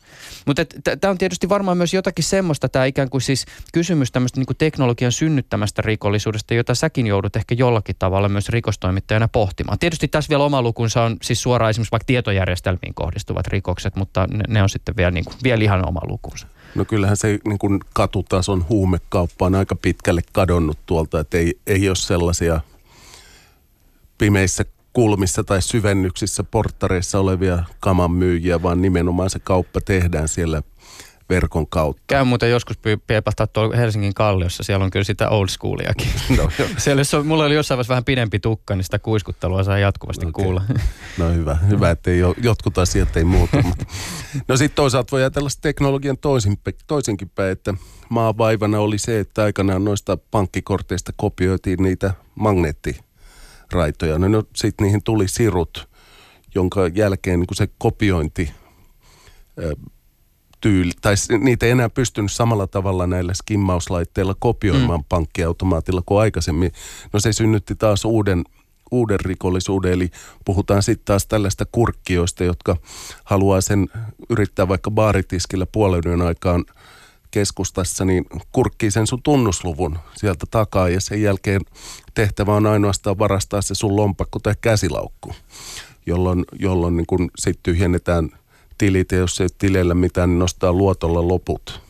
[0.47, 0.65] Mutta
[1.01, 5.13] tämä on tietysti varmaan myös jotakin semmoista, tämä ikään kuin siis kysymys tämmöistä niin teknologian
[5.13, 9.79] synnyttämästä rikollisuudesta, jota säkin joudut ehkä jollakin tavalla myös rikostoimittajana pohtimaan.
[9.79, 14.45] Tietysti tässä vielä oma lukunsa on siis suoraan esimerkiksi vaikka tietojärjestelmiin kohdistuvat rikokset, mutta ne,
[14.49, 16.47] ne on sitten vielä, niin kuin, vielä ihan oma lukunsa.
[16.75, 21.89] No kyllähän se niin kuin katutason huumekauppa on aika pitkälle kadonnut tuolta, että ei, ei
[21.89, 22.61] ole sellaisia
[24.19, 24.65] pimeissä
[24.97, 30.63] kulmissa tai syvennyksissä porttareissa olevia kaman myyjiä, vaan nimenomaan se kauppa tehdään siellä
[31.31, 32.03] verkon kautta.
[32.07, 36.09] Käy muuten joskus piepahtaa tuolla Helsingin kalliossa, siellä on kyllä sitä old schooliakin.
[36.39, 39.79] No, siellä, jos on, mulla oli jossain vaiheessa vähän pidempi tukka, niin sitä kuiskuttelua saa
[39.79, 40.45] jatkuvasti okay.
[40.45, 40.63] kuulla.
[41.19, 43.63] No hyvä, hyvä, että ei, jotkut asiat ei muuta.
[43.63, 43.85] Mutta.
[44.49, 47.75] No sitten toisaalta voi ajatella teknologian toisin, toisinkin päin, että
[48.09, 53.06] maan vaivana oli se, että aikanaan noista pankkikorteista kopioitiin niitä magneetti
[53.73, 54.19] raitoja.
[54.19, 55.89] No, no sitten niihin tuli sirut,
[56.55, 58.51] jonka jälkeen niin se kopiointi
[60.61, 65.07] tyyli, tai niitä ei enää pystynyt samalla tavalla näillä skimmauslaitteilla kopioimaan mm.
[65.09, 66.73] pankkiautomaatilla kuin aikaisemmin.
[67.13, 68.45] No se synnytti taas uuden,
[68.91, 70.11] uuden rikollisuuden, eli
[70.45, 72.77] puhutaan sitten taas tällaista kurkkioista, jotka
[73.25, 73.89] haluaa sen
[74.31, 76.65] yrittää vaikka baaritiskillä puolen yön aikaan–
[77.31, 81.61] keskustassa, niin kurkkii sen sun tunnusluvun sieltä takaa ja sen jälkeen
[82.15, 85.35] tehtävä on ainoastaan varastaa se sun lompakko tai käsilaukku,
[86.07, 88.31] jolloin, jolloin niin kun sit tyhjennetään
[88.79, 91.81] tilit ja jos ei tileillä mitään, niin nostaa luotolla loput.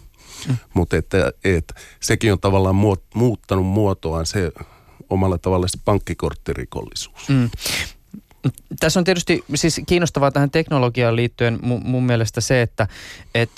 [0.48, 0.56] Mm.
[0.74, 4.52] Mutta että, että sekin on tavallaan muot, muuttanut muotoaan se
[5.10, 7.28] omalla tavalla se pankkikorttirikollisuus.
[7.28, 7.50] Mm.
[8.80, 12.88] Tässä on tietysti siis kiinnostavaa tähän teknologiaan liittyen mun, mun mielestä se, että
[13.34, 13.50] et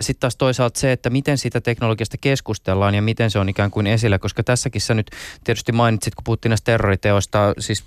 [0.00, 3.86] sitten taas toisaalta se, että miten siitä teknologiasta keskustellaan ja miten se on ikään kuin
[3.86, 5.10] esillä, koska tässäkin sä nyt
[5.44, 7.84] tietysti mainitsit, kun puhuttiin näistä terroriteoista, siis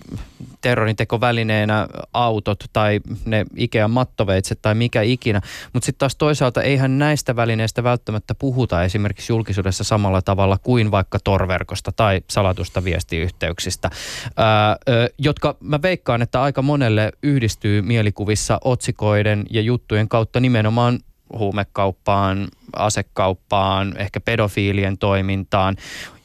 [0.61, 5.41] terrorintekovälineenä autot tai ne Ikean mattoveitset tai mikä ikinä,
[5.73, 11.19] mutta sitten taas toisaalta eihän näistä välineistä välttämättä puhuta esimerkiksi julkisuudessa samalla tavalla kuin vaikka
[11.23, 13.89] torverkosta tai salatusta viestiyhteyksistä,
[14.37, 14.77] ää,
[15.17, 20.99] jotka mä veikkaan, että aika monelle yhdistyy mielikuvissa otsikoiden ja juttujen kautta nimenomaan
[21.37, 25.77] huumekauppaan, asekauppaan, ehkä pedofiilien toimintaan.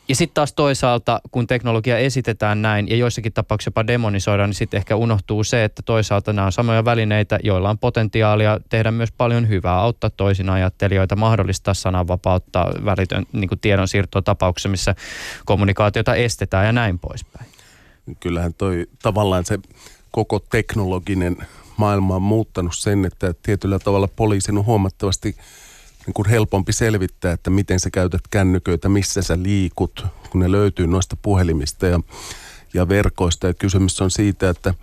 [0.09, 4.79] Ja sitten taas toisaalta, kun teknologia esitetään näin ja joissakin tapauksissa jopa demonisoidaan, niin sitten
[4.79, 9.49] ehkä unohtuu se, että toisaalta nämä on samoja välineitä, joilla on potentiaalia tehdä myös paljon
[9.49, 14.95] hyvää, auttaa toisin ajattelijoita, mahdollistaa sananvapautta, välitön niin tiedonsiirtoa tapauksessa, missä
[15.45, 17.47] kommunikaatiota estetään ja näin poispäin.
[18.21, 19.59] Kyllähän toi tavallaan se
[20.11, 21.37] koko teknologinen
[21.77, 25.37] maailma on muuttanut sen, että tietyllä tavalla poliisin on huomattavasti
[26.07, 30.87] niin kuin helpompi selvittää, että miten sä käytät kännyköitä, missä sä liikut, kun ne löytyy
[30.87, 32.01] noista puhelimista ja,
[32.75, 33.47] ja verkoista.
[33.47, 34.75] Ja kysymys on siitä, että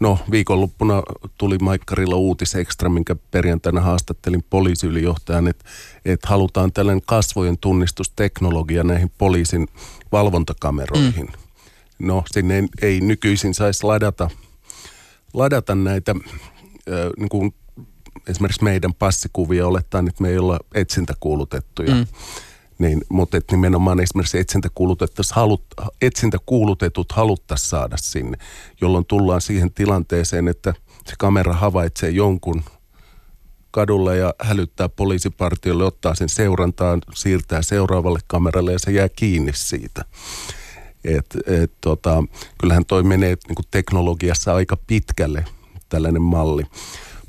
[0.00, 1.02] No viikonloppuna
[1.38, 5.64] tuli Maikkarilla uutisekstra, minkä perjantaina haastattelin poliisiylijohtajan, että,
[6.04, 9.68] että halutaan tällainen kasvojen tunnistusteknologia näihin poliisin
[10.12, 11.26] valvontakameroihin.
[11.26, 12.06] Mm.
[12.06, 14.30] No sinne ei, ei nykyisin saisi ladata,
[15.34, 17.54] ladata näitä äh, niin kuin
[18.28, 21.94] esimerkiksi meidän passikuvia olettaen, että me ei olla etsintäkuulutettuja.
[21.94, 22.06] Mm.
[22.78, 24.38] Niin, mutta et nimenomaan esimerkiksi
[25.34, 25.64] halut,
[26.02, 28.38] etsintäkuulutetut haluttaisiin saada sinne,
[28.80, 30.74] jolloin tullaan siihen tilanteeseen, että
[31.06, 32.62] se kamera havaitsee jonkun
[33.70, 40.04] kadulla ja hälyttää poliisipartiolle, ottaa sen seurantaan, siirtää seuraavalle kameralle ja se jää kiinni siitä.
[41.04, 42.24] Et, et, tota,
[42.58, 45.44] kyllähän toi menee niin teknologiassa aika pitkälle
[45.88, 46.64] tällainen malli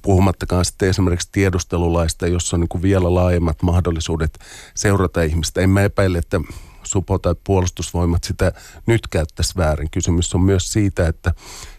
[0.01, 4.39] puhumattakaan sitten esimerkiksi tiedustelulaista, jossa on niin kuin vielä laajemmat mahdollisuudet
[4.75, 5.61] seurata ihmistä.
[5.61, 6.41] En mä epäile, että
[6.83, 8.51] supo tai puolustusvoimat sitä
[8.85, 9.89] nyt käyttäisi väärin.
[9.91, 11.33] Kysymys on myös siitä, että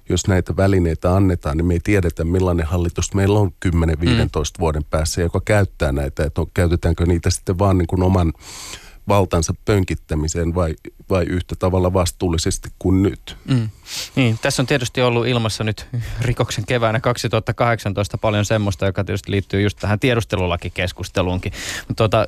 [0.09, 4.31] jos näitä välineitä annetaan, niin me ei tiedetä millainen hallitus meillä on 10-15 mm.
[4.61, 8.33] vuoden päässä, joka käyttää näitä, että käytetäänkö niitä sitten vaan niin kuin oman
[9.09, 10.75] valtansa pönkittämiseen vai,
[11.11, 13.37] vai yhtä tavalla vastuullisesti kuin nyt.
[13.49, 13.69] Mm.
[14.16, 15.87] Niin, tässä on tietysti ollut ilmassa nyt
[16.21, 21.53] rikoksen keväänä 2018 paljon semmoista, joka tietysti liittyy just tähän tiedustelulakikeskusteluunkin.
[21.88, 22.27] Mutta tota,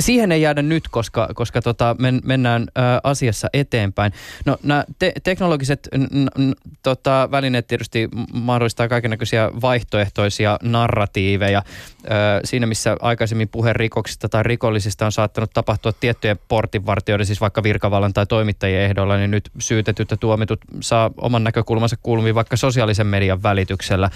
[0.00, 4.12] siihen ei jäädä nyt, koska, koska tota, men, mennään ä, asiassa eteenpäin.
[4.44, 11.62] No nämä te- teknologiset n- n- tota, välineet tietysti mahdollistaa kaikenlaisia vaihtoehtoisia narratiiveja.
[12.04, 12.10] Ö,
[12.44, 18.12] siinä missä aikaisemmin puhe rikoksista tai rikollisista on saattanut tapahtua tiettyjen portinvartijoiden, siis vaikka virkavallan
[18.12, 20.60] tai toimittajien ehdolla, niin nyt syytetyt ja tuomitut
[20.94, 24.10] saa oman näkökulmansa kulmiin vaikka sosiaalisen median välityksellä.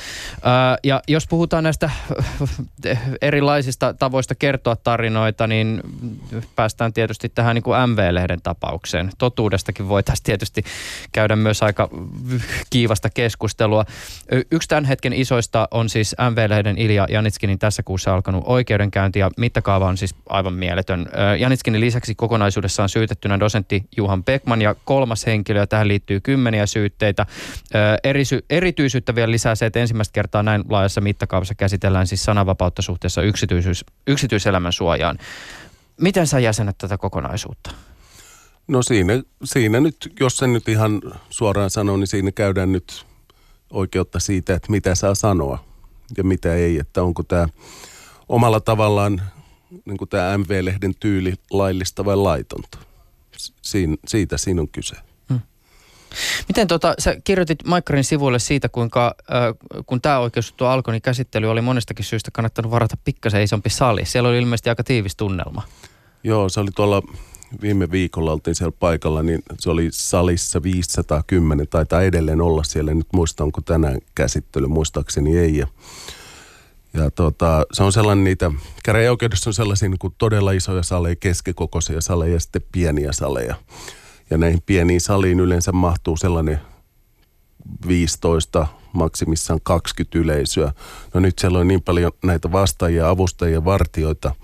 [0.84, 1.90] Ja jos puhutaan näistä
[3.22, 5.80] erilaisista tavoista kertoa tarinoita, niin
[6.56, 9.10] päästään tietysti tähän niin kuin MV-lehden tapaukseen.
[9.18, 10.62] Totuudestakin voitaisiin tietysti
[11.12, 11.88] käydä myös aika
[12.70, 13.84] kiivasta keskustelua.
[14.50, 19.86] Yksi tämän hetken isoista on siis MV-lehden Ilja Janitskinin tässä kuussa alkanut oikeudenkäynti ja mittakaava
[19.86, 21.06] on siis aivan mieletön.
[21.38, 27.26] Janitskinin lisäksi kokonaisuudessaan syytettynä dosentti Juhan Beckman ja kolmas henkilö, ja tähän liittyy kymmeniä syytteitä.
[28.50, 33.84] Erityisyyttä vielä lisää se, että ensimmäistä kertaa näin laajassa mittakaavassa käsitellään siis sananvapautta suhteessa yksityisyys,
[34.06, 35.18] yksityiselämän suojaan.
[36.00, 37.70] Miten sä jäsenet tätä kokonaisuutta?
[38.68, 41.00] No siinä, siinä nyt, jos sen nyt ihan
[41.30, 43.06] suoraan sanoo, niin siinä käydään nyt
[43.70, 45.64] oikeutta siitä, että mitä saa sanoa
[46.16, 46.78] ja mitä ei.
[46.78, 47.48] Että onko tämä
[48.28, 49.22] omalla tavallaan
[49.84, 52.78] niin kuin tämä MV-lehden tyyli laillista vai laitonta.
[53.62, 54.96] Siin, siitä siinä on kyse.
[56.48, 61.50] Miten tota, sä kirjoitit Maikkarin sivuille siitä, kuinka äh, kun tämä oikeusjuttu alkoi, niin käsittely
[61.50, 64.04] oli monestakin syystä kannattanut varata pikkasen isompi sali.
[64.04, 65.62] Siellä oli ilmeisesti aika tiivis tunnelma.
[66.24, 67.02] Joo, se oli tuolla
[67.62, 72.94] viime viikolla oltiin siellä paikalla, niin se oli salissa 510, taitaa edelleen olla siellä.
[72.94, 75.56] Nyt muista, onko tänään käsittely, muistaakseni ei.
[75.56, 75.66] Ja,
[76.94, 78.50] ja tota, se on sellainen niitä,
[78.84, 83.54] käräjäoikeudessa on sellaisia niin kuin todella isoja saleja, keskikokoisia saleja ja sitten pieniä saleja.
[84.30, 86.60] Ja näihin pieniin saliin yleensä mahtuu sellainen
[87.88, 90.72] 15, maksimissaan 20 yleisöä.
[91.14, 94.34] No nyt siellä on niin paljon näitä vastaajia, avustajia, vartioita,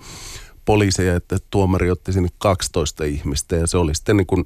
[0.65, 4.43] poliiseja, että tuomari otti sinne 12 ihmistä ja se oli sitten niin kuin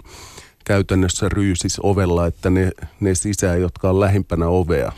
[0.65, 4.91] käytännössä ryysis ovella, että ne, ne sisään, jotka on lähimpänä ovea.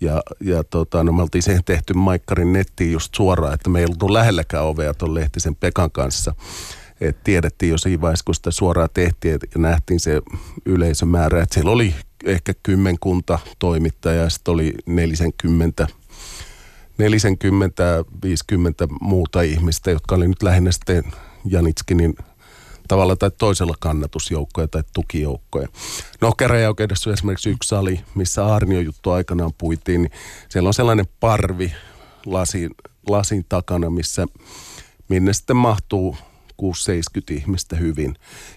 [0.00, 3.84] Ja, ja tota, no me oltiin siihen tehty Maikkarin nettiin just suoraan, että me ei
[3.84, 6.34] ollut lähelläkään ovea tuon Lehtisen Pekan kanssa
[7.00, 10.22] et tiedettiin jo siinä vaiheessa, kun sitä suoraan tehtiin ja nähtiin se
[10.66, 15.86] yleisömäärä, että siellä oli ehkä kymmenkunta toimittajaa ja sitten oli 40
[16.98, 21.04] 40, 50 muuta ihmistä, jotka oli nyt lähinnä sitten
[21.44, 22.14] Janitskinin
[22.88, 25.68] tavalla tai toisella kannatusjoukkoja tai tukijoukkoja.
[26.20, 30.12] No käräjäoikeudessa on esimerkiksi yksi sali, missä Arnio juttu aikanaan puitiin, niin
[30.48, 31.72] siellä on sellainen parvi
[32.26, 32.70] lasin,
[33.08, 34.26] lasin takana, missä
[35.08, 36.16] minne sitten mahtuu
[36.62, 36.66] 6-70
[37.30, 38.14] ihmistä hyvin.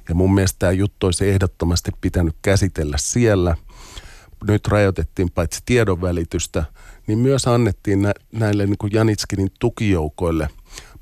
[0.10, 3.56] Ja mun mielestä tämä juttu olisi ehdottomasti pitänyt käsitellä siellä.
[4.48, 6.64] Nyt rajoitettiin paitsi tiedonvälitystä,
[7.08, 10.50] niin myös annettiin nä- näille niin kuin Janitskinin tukijoukoille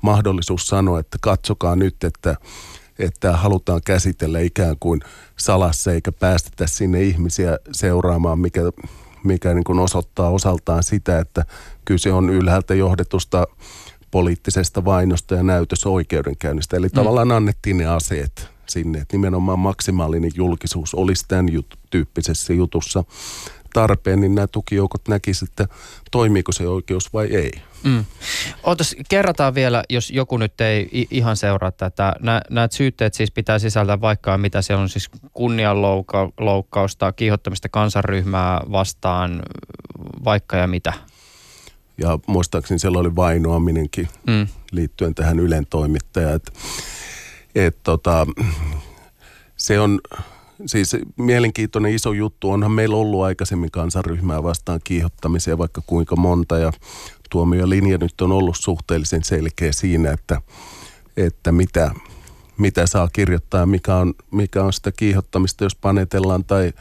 [0.02, 2.36] mahdollisuus sanoa, että katsokaa nyt, että
[2.98, 5.00] että halutaan käsitellä ikään kuin
[5.38, 8.60] salassa eikä päästetä sinne ihmisiä seuraamaan, mikä,
[9.24, 11.44] mikä niin kuin osoittaa osaltaan sitä, että
[11.84, 13.46] kyse on ylhäältä johdetusta
[14.10, 16.76] poliittisesta vainosta ja näytösoikeudenkäynnistä.
[16.76, 16.94] Eli mm.
[16.94, 23.04] tavallaan annettiin ne aseet sinne, että nimenomaan maksimaalinen julkisuus olisi tämän jut- tyyppisessä jutussa
[23.72, 25.74] tarpeen, niin nämä tukijoukot näkisivät, että
[26.10, 27.50] toimiiko se oikeus vai ei.
[27.84, 28.04] Mm.
[28.62, 32.12] Otas, kerrataan vielä, jos joku nyt ei ihan seuraa tätä.
[32.20, 39.42] Nä, nämä syytteet siis pitää sisältää vaikka mitä siellä on siis kunnianloukkausta, kiihottamista kansanryhmää vastaan,
[40.24, 40.92] vaikka ja mitä.
[41.98, 44.46] Ja muistaakseni siellä oli vainoaminenkin mm.
[44.72, 46.34] liittyen tähän Ylen toimittajaan.
[46.34, 46.52] Et,
[47.54, 48.26] et tota,
[49.56, 50.00] se on
[50.66, 52.50] siis mielenkiintoinen iso juttu.
[52.50, 56.72] Onhan meillä ollut aikaisemmin kansanryhmää vastaan kiihottamisia vaikka kuinka monta ja
[57.30, 60.40] tuomiolinja nyt on ollut suhteellisen selkeä siinä, että,
[61.16, 61.90] että mitä,
[62.58, 66.72] mitä saa kirjoittaa ja mikä on, mikä on sitä kiihottamista, jos panetellaan tai,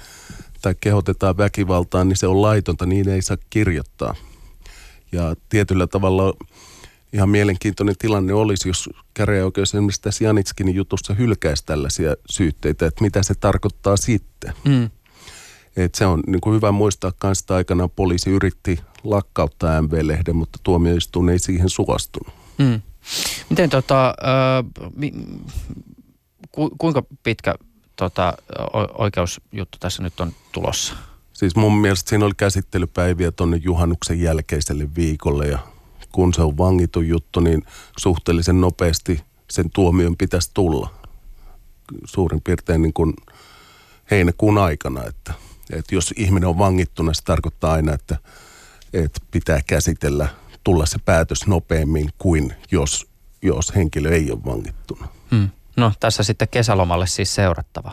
[0.62, 4.16] tai kehotetaan väkivaltaan, niin se on laitonta, niin ei saa kirjoittaa.
[5.16, 6.34] Ja tietyllä tavalla
[7.14, 13.24] ihan mielenkiintoinen tilanne olisi, jos käräjäoikeus esimerkiksi tässä Janitskinin jutussa hylkäisi tällaisia syytteitä, että mitä
[13.24, 14.54] se tarkoittaa sitten.
[14.64, 14.90] Mm.
[15.78, 20.60] Et se on niin kuin hyvä muistaa myös, että aikanaan poliisi yritti lakkauttaa MV-lehden, mutta
[20.64, 22.34] tuomioistuin ei siihen suostunut.
[22.58, 22.82] Mm.
[23.50, 25.12] Miten tota, äh, mi,
[26.52, 27.56] ku, kuinka pitkä
[27.96, 28.38] tota,
[28.98, 30.96] oikeusjuttu tässä nyt on tulossa?
[31.36, 35.60] Siis mun mielestä siinä oli käsittelypäiviä tuonne juhannuksen jälkeiselle viikolle ja
[36.12, 37.64] kun se on vangitun juttu, niin
[37.98, 40.90] suhteellisen nopeasti sen tuomion pitäisi tulla.
[42.06, 43.14] Suurin piirtein niin kuin
[44.12, 45.34] heinäkuun aikana, että,
[45.70, 48.18] että jos ihminen on vangittuna, se tarkoittaa aina, että,
[48.94, 50.28] että pitää käsitellä,
[50.64, 53.08] tulla se päätös nopeammin kuin jos,
[53.42, 55.08] jos henkilö ei ole vangittuna.
[55.32, 55.50] Hmm.
[55.76, 57.92] No tässä sitten kesälomalle siis seurattava.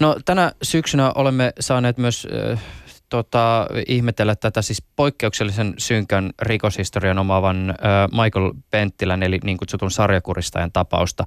[0.00, 2.60] No tänä syksynä olemme saaneet myös äh,
[3.08, 10.72] tota, ihmetellä tätä siis poikkeuksellisen synkän rikoshistorian omaavan äh, Michael Penttilän eli niin kutsutun sarjakuristajan
[10.72, 11.24] tapausta.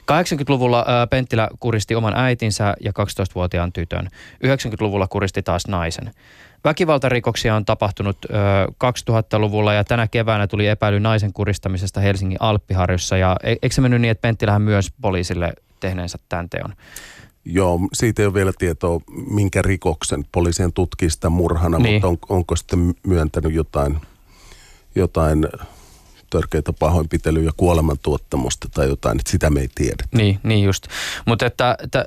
[0.00, 4.08] 80-luvulla äh, Penttilä kuristi oman äitinsä ja 12-vuotiaan tytön.
[4.46, 6.10] 90-luvulla kuristi taas naisen.
[6.64, 8.28] Väkivaltarikoksia on tapahtunut ö,
[9.10, 13.16] 2000-luvulla ja tänä keväänä tuli epäily naisen kuristamisesta Helsingin Alppiharjussa.
[13.16, 16.74] Ja e, eikö se mennyt niin, että Penttilähän myös poliisille tehneensä tämän teon?
[17.44, 21.94] Joo, siitä ei ole vielä tietoa, minkä rikoksen poliisien tutkii sitä murhana, niin.
[21.94, 24.00] mutta on, onko sitten myöntänyt jotain,
[24.94, 25.48] jotain
[26.30, 30.04] törkeitä pahoinpitelyä ja kuolemantuottamusta tai jotain, että sitä me ei tiedä.
[30.12, 30.86] Niin, niin just.
[31.26, 32.06] Mutta että, että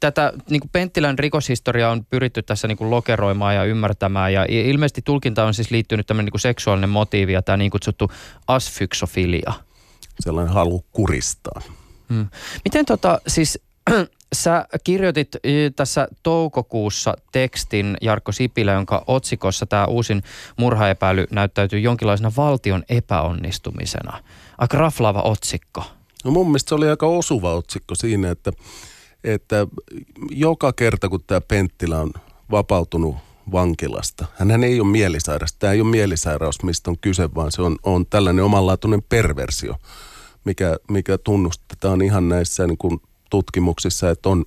[0.00, 5.02] tätä niin kuin Penttilän rikoshistoria on pyritty tässä niin kuin lokeroimaan ja ymmärtämään ja ilmeisesti
[5.02, 8.10] tulkinta on siis liittynyt tämmöinen niin kuin seksuaalinen motiivi ja tämä niin kutsuttu
[8.46, 9.52] asfyksofilia.
[10.20, 11.62] Sellainen halu kuristaa.
[12.08, 12.26] Hmm.
[12.64, 13.58] Miten tota, siis
[14.34, 15.36] Sä kirjoitit
[15.76, 20.22] tässä toukokuussa tekstin Jarkko Sipilä, jonka otsikossa tämä uusin
[20.56, 24.22] murhaepäily näyttäytyy jonkinlaisena valtion epäonnistumisena.
[24.58, 25.84] Aika raflaava otsikko.
[26.24, 28.52] No mun mielestä se oli aika osuva otsikko siinä, että,
[29.24, 29.66] että
[30.30, 32.12] joka kerta kun tämä Penttilä on
[32.50, 33.16] vapautunut
[33.52, 34.26] vankilasta.
[34.38, 35.52] Hän ei ole mielisairas.
[35.52, 39.74] Tämä ei ole mielisairaus, mistä on kyse, vaan se on, on tällainen omanlaatuinen perversio,
[40.44, 44.44] mikä, mikä tunnustetaan ihan näissä niin kuin tutkimuksissa, että on,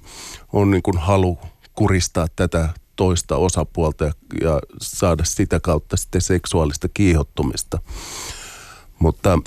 [0.54, 1.40] on niin kuin halu
[1.74, 7.80] kuristaa tätä toista osapuolta ja, ja saada sitä kautta sitten seksuaalista kiihottumista.
[9.00, 9.40] Mutta,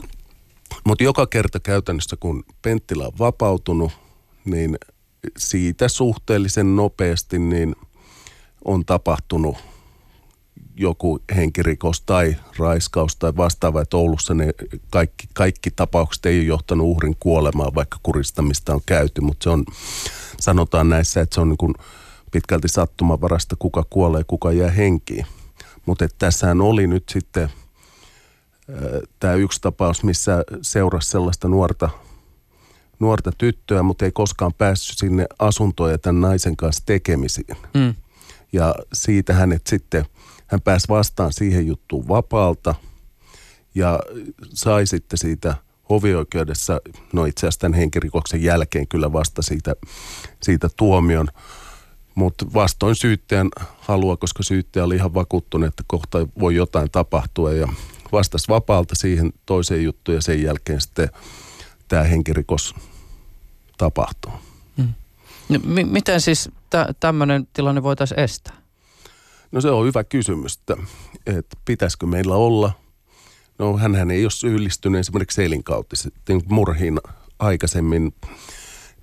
[0.84, 3.92] mutta joka kerta käytännössä, kun Penttilä on vapautunut,
[4.44, 4.78] niin
[5.36, 7.76] siitä suhteellisen nopeasti niin
[8.64, 9.56] on tapahtunut
[10.76, 14.54] joku henkirikos tai raiskaus tai vastaava, että Oulussa ne
[14.90, 19.64] kaikki, kaikki tapaukset ei ole johtanut uhrin kuolemaan, vaikka kuristamista on käyty, mutta se on,
[20.40, 21.74] sanotaan näissä, että se on niin kuin
[22.32, 25.26] pitkälti sattumavarasta, kuka kuolee, kuka jää henkiin.
[25.86, 27.48] Mutta tässähän oli nyt sitten
[29.20, 31.90] tämä yksi tapaus, missä seurasi sellaista nuorta,
[32.98, 37.56] nuorta tyttöä, mutta ei koskaan päässyt sinne asuntoon ja tämän naisen kanssa tekemisiin.
[37.74, 37.94] Mm.
[38.52, 40.04] Ja siitä hänet sitten–
[40.46, 42.74] hän pääsi vastaan siihen juttuun vapaalta
[43.74, 44.00] ja
[44.54, 45.54] sai sitten siitä
[45.90, 46.80] hovioikeudessa,
[47.12, 49.76] no itse asiassa tämän henkirikoksen jälkeen kyllä vasta siitä,
[50.42, 51.28] siitä tuomion,
[52.14, 57.68] mutta vastoin syyttäjän halua, koska syyttäjä oli ihan vakuuttunut, että kohta voi jotain tapahtua ja
[58.12, 61.08] vastasi vapaalta siihen toiseen juttuun ja sen jälkeen sitten
[61.88, 62.74] tämä henkirikos
[63.78, 64.32] tapahtuu.
[64.76, 64.94] Hmm.
[65.48, 68.55] No, m- miten siis t- tämmöinen tilanne voitaisiin estää?
[69.52, 70.76] No se on hyvä kysymys, että,
[71.26, 72.72] että pitäisikö meillä olla.
[73.58, 77.00] No hän ei ole syyllistynyt esimerkiksi elinkautisesti murhiin
[77.38, 78.14] aikaisemmin,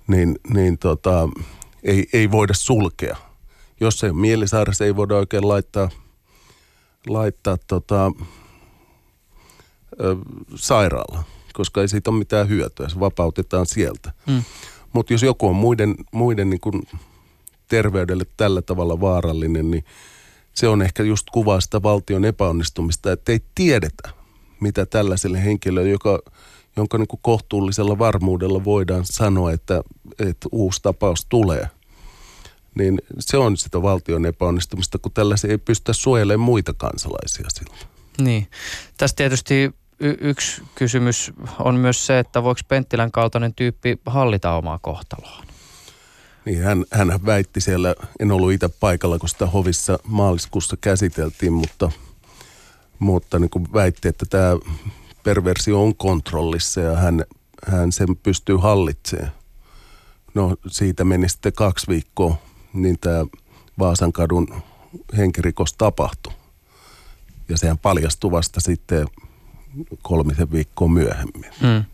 [0.06, 1.28] niin, niin tota,
[1.82, 3.16] ei, ei voida sulkea.
[3.80, 5.90] Jos se on mielisairas, ei voida oikein laittaa,
[7.06, 8.12] laittaa tota,
[10.00, 10.16] ö,
[10.54, 12.88] sairaala, koska ei siitä ole mitään hyötyä.
[12.88, 14.12] Se vapautetaan sieltä.
[14.26, 14.42] Mm.
[14.92, 16.82] Mutta jos joku on muiden, muiden niin kuin
[17.68, 19.84] terveydelle tällä tavalla vaarallinen, niin
[20.54, 24.10] se on ehkä just kuvaa sitä valtion epäonnistumista, että ei tiedetä,
[24.60, 26.18] mitä tällaiselle henkilölle, joka,
[26.76, 29.82] jonka niin kohtuullisella varmuudella voidaan sanoa, että,
[30.18, 31.68] että uusi tapaus tulee.
[32.74, 37.80] Niin se on sitä valtion epäonnistumista, kun tällaisia ei pystytä suojelemaan muita kansalaisia silloin.
[38.18, 38.46] Niin.
[38.96, 44.78] Tässä tietysti y- yksi kysymys on myös se, että voiko Penttilän kaltainen tyyppi hallita omaa
[44.78, 45.46] kohtaloaan?
[46.44, 51.90] Niin, hän, hän väitti siellä, en ollut itse paikalla, kun sitä hovissa maaliskuussa käsiteltiin, mutta,
[52.98, 54.50] mutta niin kuin väitti, että tämä
[55.22, 57.24] perversio on kontrollissa ja hän,
[57.66, 59.32] hän sen pystyy hallitsemaan.
[60.34, 62.36] No siitä meni sitten kaksi viikkoa,
[62.72, 63.24] niin tämä
[63.78, 64.62] Vaasan kadun
[65.16, 66.32] henkirikos tapahtui.
[67.48, 69.06] Ja sehän paljastui vasta sitten
[70.02, 71.50] kolmisen viikkoa myöhemmin.
[71.60, 71.84] Mm.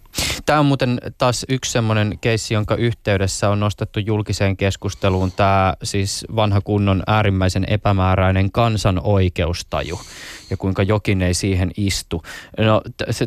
[0.51, 6.24] Tämä on muuten taas yksi semmoinen keissi, jonka yhteydessä on nostettu julkiseen keskusteluun tämä siis
[6.36, 10.01] vanha kunnon äärimmäisen epämääräinen kansan oikeustaju
[10.51, 12.22] ja kuinka jokin ei siihen istu.
[12.59, 12.82] No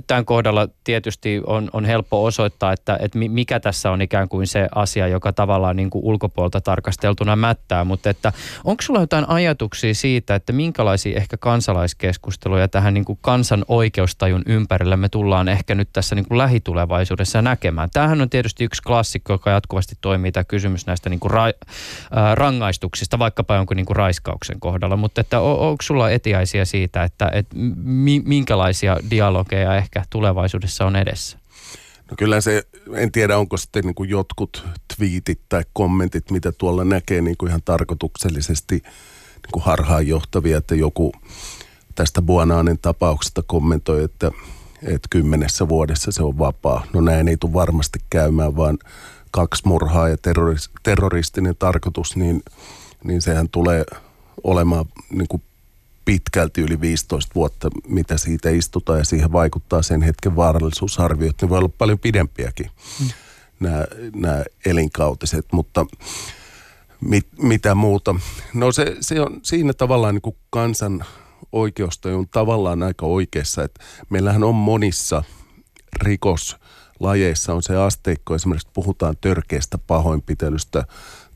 [0.07, 4.67] tämän kohdalla tietysti on, on helppo osoittaa, että, että mikä tässä on ikään kuin se
[4.75, 10.35] asia, joka tavallaan niin kuin ulkopuolta tarkasteltuna mättää, mutta että onko sulla jotain ajatuksia siitä,
[10.35, 16.15] että minkälaisia ehkä kansalaiskeskusteluja tähän niin kuin kansan oikeustajun ympärillä me tullaan ehkä nyt tässä
[16.15, 17.89] niin kuin lähitulevaisuudessa näkemään?
[17.93, 21.67] Tämähän on tietysti yksi klassikko, joka jatkuvasti toimii tämä kysymys näistä niin kuin ra-
[22.35, 27.31] rangaistuksista, vaikkapa jonkun niin kuin raiskauksen kohdalla, mutta että on, onko sulla etiäisiä siitä, että
[27.33, 27.55] että,
[28.23, 31.37] minkälaisia dialogeja ehkä tulevaisuudessa on edessä?
[32.11, 36.83] No kyllä se, en tiedä onko sitten niin kuin jotkut twiitit tai kommentit, mitä tuolla
[36.83, 41.11] näkee niin kuin ihan tarkoituksellisesti niin kuin harhaanjohtavia, että joku
[41.95, 44.31] tästä Buonaanen tapauksesta kommentoi, että,
[44.85, 46.85] että kymmenessä vuodessa se on vapaa.
[46.93, 48.77] No näin ei tule varmasti käymään, vaan
[49.31, 50.17] kaksi murhaa ja
[50.83, 52.43] terroristinen tarkoitus, niin,
[53.03, 53.83] niin sehän tulee
[54.43, 55.43] olemaan niin kuin
[56.05, 61.41] pitkälti yli 15 vuotta, mitä siitä istutaan ja siihen vaikuttaa sen hetken vaarallisuusarviot.
[61.41, 62.69] Ne voi olla paljon pidempiäkin
[62.99, 63.07] mm.
[63.59, 65.85] nämä, nämä elinkautiset, mutta
[67.01, 68.15] mit, mitä muuta.
[68.53, 71.05] No se, se on siinä tavallaan niin kuin kansan
[71.51, 75.23] oikeustajun tavallaan aika oikeassa, että meillähän on monissa
[76.01, 80.83] rikoslajeissa on se asteikko, esimerkiksi puhutaan törkeästä pahoinpitelystä,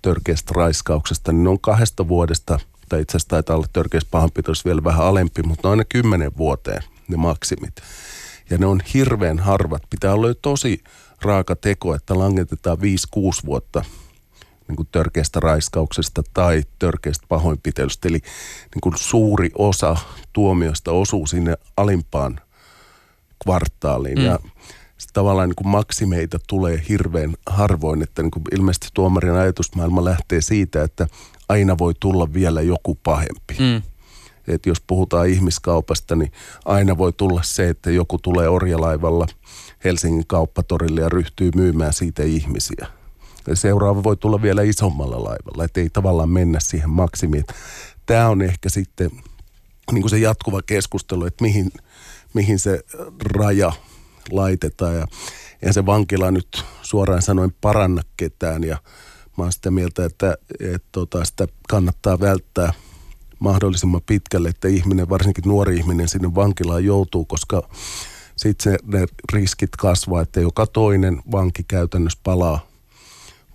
[0.02, 4.84] törkeästä raiskauksesta, niin ne on kahdesta vuodesta– tai itse asiassa taitaa olla törkeässä pahanpitoissa vielä
[4.84, 7.74] vähän alempi, mutta aina kymmenen vuoteen ne maksimit.
[8.50, 9.84] Ja ne on hirveän harvat.
[9.90, 10.84] Pitää olla jo tosi
[11.22, 12.82] raaka teko, että langetetaan 5-6
[13.46, 13.86] vuotta
[14.68, 18.08] niin kuin törkeästä raiskauksesta tai törkeästä pahoinpitelystä.
[18.08, 18.20] Eli
[18.74, 19.98] niin kuin suuri osa
[20.34, 22.40] tuomiosta osuu sinne alimpaan
[23.44, 24.20] kvartaaliin.
[24.20, 24.26] Mm.
[24.26, 24.40] Ja
[25.14, 30.84] tavallaan niin kuin maksimeita tulee hirveän harvoin, että niin kuin ilmeisesti tuomarin ajatusmaailma lähtee siitä,
[30.84, 31.08] että
[31.50, 33.56] aina voi tulla vielä joku pahempi.
[33.60, 33.82] Mm.
[34.48, 36.32] Et jos puhutaan ihmiskaupasta, niin
[36.66, 39.28] aina voi tulla se, että joku tulee orjalaivalla
[39.84, 42.88] Helsingin kauppatorille ja ryhtyy myymään siitä ihmisiä.
[43.54, 47.44] Seuraava voi tulla vielä isommalla laivalla, että ei tavallaan mennä siihen maksimiin.
[48.06, 49.12] Tämä on ehkä sitten
[49.92, 51.72] niin kuin se jatkuva keskustelu, että mihin,
[52.34, 52.80] mihin se
[53.24, 53.72] raja
[54.32, 54.96] laitetaan.
[54.96, 55.08] Ja,
[55.62, 58.78] ja se vankila nyt suoraan sanoen paranna ketään ja
[59.38, 62.74] mä oon sitä mieltä, että, että tota, sitä kannattaa välttää
[63.40, 67.70] mahdollisimman pitkälle, että ihminen, varsinkin nuori ihminen sinne vankilaan joutuu, koska
[68.36, 72.67] sitten ne riskit kasvaa, että joka toinen vanki käytännössä palaa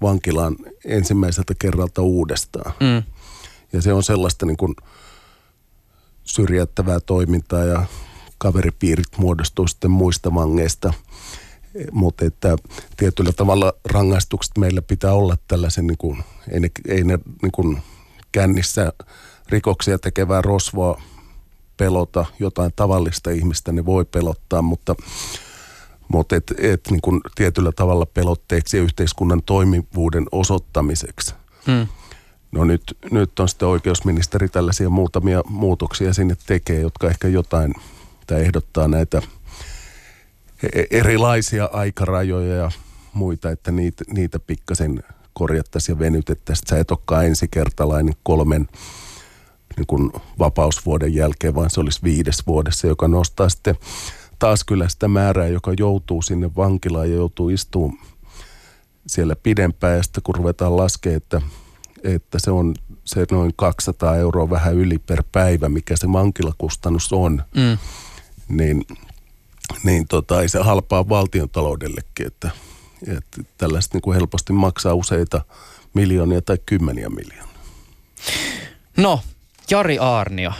[0.02, 2.72] vankilaan ensimmäiseltä kerralta uudestaan.
[2.80, 3.02] Mm.
[3.72, 4.74] Ja se on sellaista niin kuin
[6.24, 7.86] syrjättävää toimintaa ja
[8.38, 10.92] kaveripiirit muodostuu sitten muista vangeista–
[11.92, 12.56] mutta että
[12.96, 17.82] tietyllä tavalla rangaistukset meillä pitää olla tällaisen, niin kuin, ei ne, ei ne niin kuin
[18.32, 18.92] kännissä
[19.48, 21.02] rikoksia tekevää rosvoa
[21.76, 24.94] pelota, jotain tavallista ihmistä ne voi pelottaa, mutta,
[26.08, 31.34] mutta et, et niin kuin tietyllä tavalla pelotteeksi ja yhteiskunnan toimivuuden osoittamiseksi.
[31.66, 31.86] Hmm.
[32.52, 37.74] No nyt, nyt on sitten oikeusministeri tällaisia muutamia muutoksia sinne tekee, jotka ehkä jotain,
[38.26, 39.22] tai ehdottaa näitä–
[40.62, 42.70] E-, erilaisia aikarajoja ja
[43.12, 46.68] muita, että niitä, niitä pikkasen korjattaisiin ja venytettäisiin.
[46.68, 48.68] Sä et olekaan ensikertalainen kolmen
[49.76, 53.76] niin kuin vapausvuoden jälkeen, vaan se olisi viides vuodessa, joka nostaa sitten
[54.42, 57.98] taas kyllä sitä määrää, joka joutuu sinne vankilaan ja joutuu istumaan
[59.06, 59.96] siellä pidempään.
[59.96, 61.40] Ja sitten kun ruvetaan laskemaan, että,
[62.04, 62.74] että se on
[63.04, 67.78] se noin 200 euroa vähän yli per päivä, mikä se vankilakustannus on, mm.
[68.48, 68.84] niin
[69.84, 72.50] niin tota, ei se halpaa valtion taloudellekin, että,
[73.08, 75.44] että tällaista niin kuin helposti maksaa useita
[75.94, 77.58] miljoonia tai kymmeniä miljoonia.
[78.96, 79.20] No,
[79.70, 80.52] Jari Aarnio.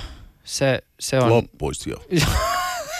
[0.44, 1.30] Se, se on...
[1.30, 1.96] Loppuisi jo.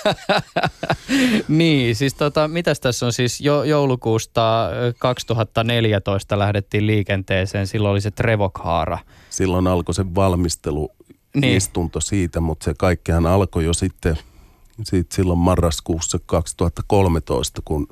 [1.49, 8.11] niin, siis tota, mitäs tässä on siis jo, joulukuusta 2014 lähdettiin liikenteeseen, silloin oli se
[8.11, 8.99] Trevokhaara.
[9.31, 10.91] Silloin alkoi se valmistelu
[11.35, 11.57] niin.
[11.57, 14.19] istunto siitä, mutta se kaikkihan alkoi jo sitten
[14.85, 17.89] siitä silloin marraskuussa 2013, kun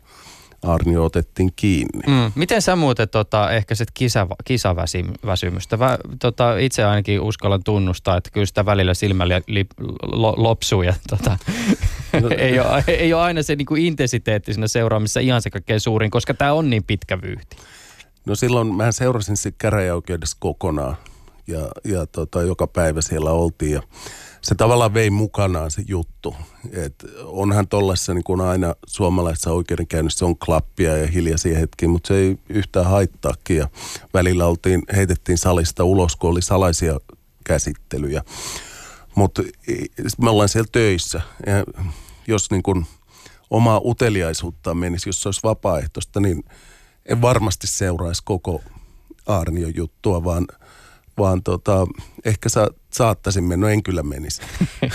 [0.63, 2.03] Arnio otettiin kiinni.
[2.07, 2.33] Mm.
[2.35, 5.79] Miten sä muuten tota, ehkä sit kisa, kisaväsymystä?
[5.79, 9.67] Vä, tota, itse ainakin uskallan tunnustaa, että kyllä sitä välillä silmällä li,
[10.03, 11.39] lo, lopsuu ja tota,
[12.21, 12.29] no.
[12.39, 16.35] ei, ole, ei ole aina se niinku intensiteetti siinä seuraamissa ihan se kaikkein suurin, koska
[16.35, 17.57] tämä on niin pitkä vyyhti.
[18.27, 20.97] No silloin mä seurasin se käräjäoikeudessa kokonaan
[21.47, 23.83] ja, ja tota, joka päivä siellä oltiin ja
[24.43, 26.37] se tavallaan vei mukanaan se juttu.
[26.73, 32.15] Et onhan tuollaisessa niin kuin aina suomalaisessa oikeudenkäynnissä on klappia ja hiljaisia hetkiä, mutta se
[32.15, 33.57] ei yhtään haittaakin.
[33.57, 33.69] Ja
[34.15, 37.01] välillä oltiin, heitettiin salista ulos, kun oli salaisia
[37.45, 38.23] käsittelyjä.
[39.15, 39.43] Mutta
[40.23, 41.21] me ollaan siellä töissä.
[41.47, 41.65] Ja
[42.27, 42.87] jos niin kuin
[43.51, 46.45] omaa uteliaisuuttaan menisi, jos se olisi vapaaehtoista, niin
[47.07, 48.63] en varmasti seuraisi koko
[49.27, 50.47] Aarnion juttua, vaan–
[51.21, 51.87] vaan tota,
[52.25, 54.43] ehkä sa, saattaisin mennä, no en kyllä menisi.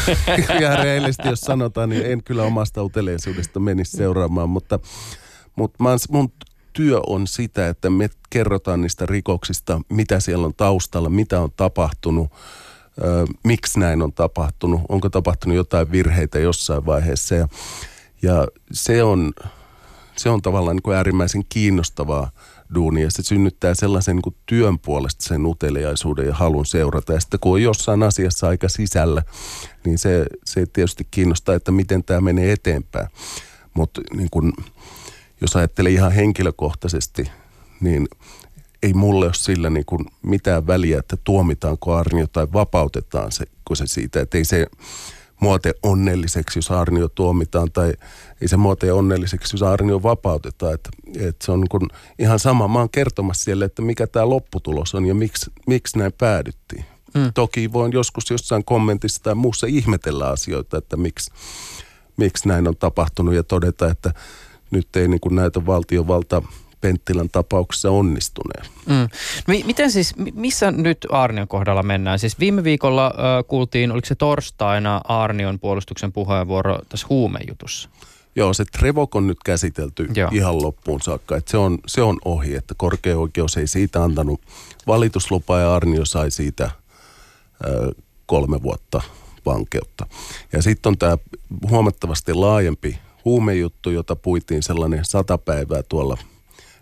[0.61, 4.79] ja reellisesti jos sanotaan, niin en kyllä omasta uteliaisuudesta menisi seuraamaan, mutta,
[5.55, 6.31] mutta mä, mun
[6.73, 12.31] työ on sitä, että me kerrotaan niistä rikoksista, mitä siellä on taustalla, mitä on tapahtunut,
[13.03, 17.35] ö, miksi näin on tapahtunut, onko tapahtunut jotain virheitä jossain vaiheessa.
[17.35, 17.47] Ja,
[18.21, 19.33] ja se, on,
[20.15, 22.31] se on tavallaan niin kuin äärimmäisen kiinnostavaa
[22.75, 27.13] duuni ja se synnyttää sellaisen niin työn puolesta sen uteliaisuuden ja halun seurata.
[27.13, 29.23] Ja sitten kun on jossain asiassa aika sisällä,
[29.85, 33.07] niin se, se tietysti kiinnostaa, että miten tämä menee eteenpäin.
[33.73, 34.53] Mutta niin kun,
[35.41, 37.31] jos ajattelee ihan henkilökohtaisesti,
[37.81, 38.07] niin
[38.83, 43.77] ei mulle ole sillä niin kuin mitään väliä, että tuomitaanko Arnio tai vapautetaan se, kun
[43.77, 44.21] se siitä.
[44.21, 44.67] Että ei se,
[45.41, 47.93] muote onnelliseksi, jos Arnio tuomitaan, tai
[48.41, 50.73] ei se muote onnelliseksi, jos Arnio vapautetaan.
[50.73, 52.67] Että, että se on niin ihan sama.
[52.67, 56.85] Mä oon kertomassa siellä, että mikä tämä lopputulos on ja miksi, miksi näin päädyttiin.
[57.13, 57.33] Mm.
[57.33, 61.31] Toki voin joskus jossain kommentissa tai muussa ihmetellä asioita, että miksi,
[62.17, 64.13] miksi näin on tapahtunut ja todeta, että
[64.71, 66.41] nyt ei niin kuin näytä valtiovalta
[66.85, 68.65] Penttilän tapauksessa onnistuneen.
[68.85, 69.07] Mm.
[69.47, 72.19] No, miten siis, missä nyt Arnion kohdalla mennään?
[72.19, 73.13] Siis viime viikolla äh,
[73.47, 77.89] kuultiin, oliko se torstaina Arnion puolustuksen puheenvuoro tässä huumejutussa?
[78.35, 80.29] Joo, se Trevok on nyt käsitelty Joo.
[80.33, 81.37] ihan loppuun saakka.
[81.37, 84.41] Että se, on, se on ohi, että korkeaoikeus ei siitä antanut
[84.87, 86.71] valituslupaa ja Arnio sai siitä äh,
[88.25, 89.01] kolme vuotta
[89.45, 90.05] vankeutta.
[90.53, 91.17] Ja sitten on tämä
[91.69, 96.17] huomattavasti laajempi huumejuttu, jota puitiin sellainen sata päivää tuolla–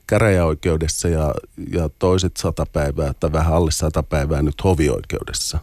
[0.07, 1.33] käräjäoikeudessa ja,
[1.71, 5.59] ja toiset sata päivää tai vähän alle sata päivää nyt hovioikeudessa.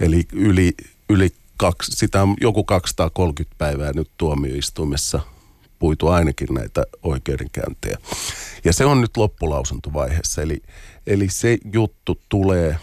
[0.00, 0.72] Eli yli,
[1.08, 5.20] yli kaksi, sitä on joku 230 päivää nyt tuomioistuimessa
[5.78, 7.98] puitu ainakin näitä oikeudenkäyntejä.
[8.64, 10.42] Ja se on nyt loppulausuntovaiheessa.
[10.42, 10.62] Eli,
[11.06, 12.78] eli se juttu tulee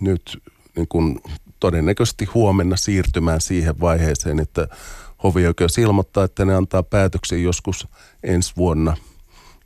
[0.00, 0.42] nyt
[0.76, 1.20] niin kuin
[1.60, 4.68] todennäköisesti huomenna siirtymään siihen vaiheeseen, että
[5.22, 7.88] hovioikeus ilmoittaa, että ne antaa päätöksen joskus
[8.22, 8.96] ensi vuonna–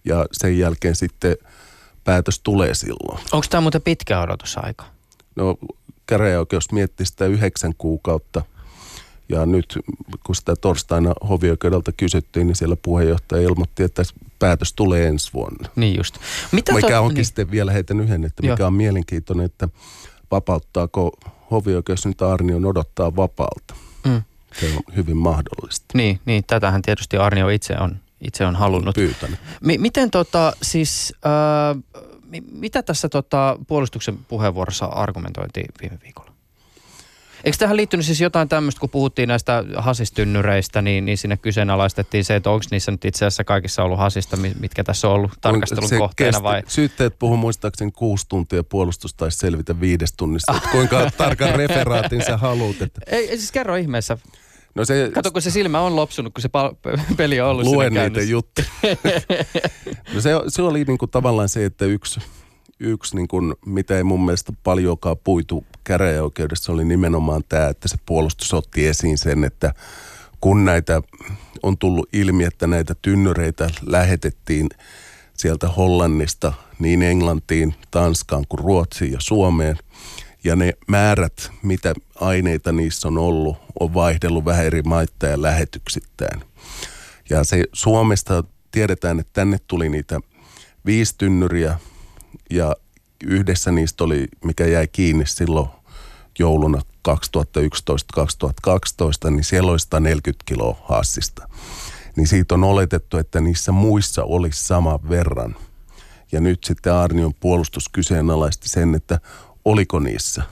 [0.05, 1.37] ja sen jälkeen sitten
[2.05, 3.21] päätös tulee silloin.
[3.33, 4.85] Onko tämä muuten pitkä odotusaika?
[5.37, 5.57] No
[6.07, 8.43] käräjäoikeus mietti sitä yhdeksän kuukautta.
[9.29, 9.79] Ja nyt
[10.27, 14.03] kun sitä torstaina hovioikeudelta kysyttiin, niin siellä puheenjohtaja ilmoitti, että
[14.39, 15.69] päätös tulee ensi vuonna.
[15.77, 16.19] Niin just.
[16.53, 17.03] Mitä mikä to...
[17.03, 17.25] onkin niin.
[17.25, 18.67] sitten vielä heitän yhden, että mikä Joo.
[18.67, 19.69] on mielenkiintoinen, että
[20.31, 21.13] vapauttaako
[21.51, 23.75] hovioikeus nyt Arnion odottaa vapaalta.
[24.07, 24.23] Mm.
[24.61, 25.87] Se on hyvin mahdollista.
[25.95, 28.95] Niin, niin tätähän tietysti Arnio itse on itse on halunnut.
[28.95, 29.39] Pyytänyt.
[29.61, 31.83] M- miten tota, siis, äh,
[32.53, 36.33] mitä tässä tota, puolustuksen puheenvuorossa argumentointiin viime viikolla?
[37.45, 42.37] Eikö tähän liittynyt siis jotain tämmöistä, kun puhuttiin näistä hasistynnyreistä, niin, niin sinne kyseenalaistettiin se,
[42.37, 45.99] että onko niissä nyt itse asiassa kaikissa ollut hasista, mitkä tässä on ollut tarkastelun se
[45.99, 46.63] kohteena kesti, vai?
[46.67, 50.61] Syytteet puhuu muistaakseni kuusi tuntia, puolustus taisi selvitä viides tunnista.
[50.73, 52.83] kuinka tarkan referaatin sä haluat?
[52.83, 53.01] Että...
[53.07, 54.19] Ei, siis kerro ihmeessä.
[54.75, 56.75] No se, Kato, kun se silmä on lopsunut, kun se pal-
[57.17, 58.67] peli on ollut Luen niitä juttuja.
[60.15, 62.21] no se, se oli niinku tavallaan se, että yksi,
[62.81, 68.55] yksi niinku, mitä ei mun mielestä paljonkaan puitu käräjäoikeudessa, oli nimenomaan tämä, että se puolustus
[68.55, 69.75] otti esiin sen, että
[70.41, 71.03] kun näitä
[71.63, 74.69] on tullut ilmi, että näitä tynnyreitä lähetettiin
[75.35, 79.77] sieltä Hollannista niin Englantiin, Tanskaan kuin Ruotsiin ja Suomeen–
[80.45, 86.45] ja ne määrät, mitä aineita niissä on ollut, on vaihdellut vähän eri maittain ja lähetyksittäin.
[87.31, 90.21] Ja se Suomesta tiedetään, että tänne tuli niitä
[90.87, 91.79] viisi tynnyriä
[92.51, 92.77] ja
[93.25, 95.69] yhdessä niistä oli, mikä jäi kiinni silloin
[96.39, 97.13] jouluna 2011-2012,
[99.31, 101.49] niin siellä oli 140 kiloa hassista.
[102.17, 105.57] Niin siitä on oletettu, että niissä muissa olisi sama verran.
[106.33, 109.21] Ja nyt sitten Arnion puolustus kyseenalaisti sen, että
[109.65, 110.43] oliko niissä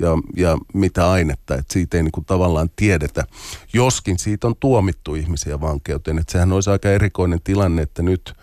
[0.00, 3.24] ja, ja mitä ainetta, että siitä ei niin kuin tavallaan tiedetä.
[3.72, 8.34] Joskin siitä on tuomittu ihmisiä vankeuteen, että sehän olisi aika erikoinen tilanne, että nyt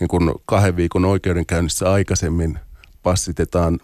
[0.00, 2.58] niin kuin kahden viikon oikeudenkäynnissä aikaisemmin
[3.02, 3.80] passitetaan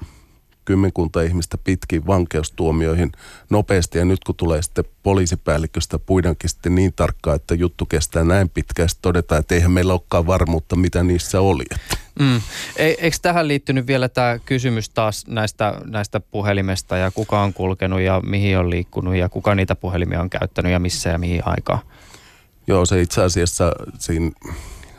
[0.64, 3.12] kymmenkunta ihmistä pitkin vankeustuomioihin
[3.50, 8.48] nopeasti ja nyt kun tulee sitten poliisipäälliköstä puidankin sitten niin tarkkaan, että juttu kestää näin
[8.48, 11.64] pitkään, todetaan, että eihän meillä olekaan varmuutta, mitä niissä oli.
[12.20, 12.40] Mm.
[12.76, 18.00] E, eikö tähän liittynyt vielä tämä kysymys taas näistä, näistä puhelimesta ja kuka on kulkenut
[18.00, 21.78] ja mihin on liikkunut ja kuka niitä puhelimia on käyttänyt ja missä ja mihin aikaan?
[22.66, 24.30] Joo, se itse asiassa siinä,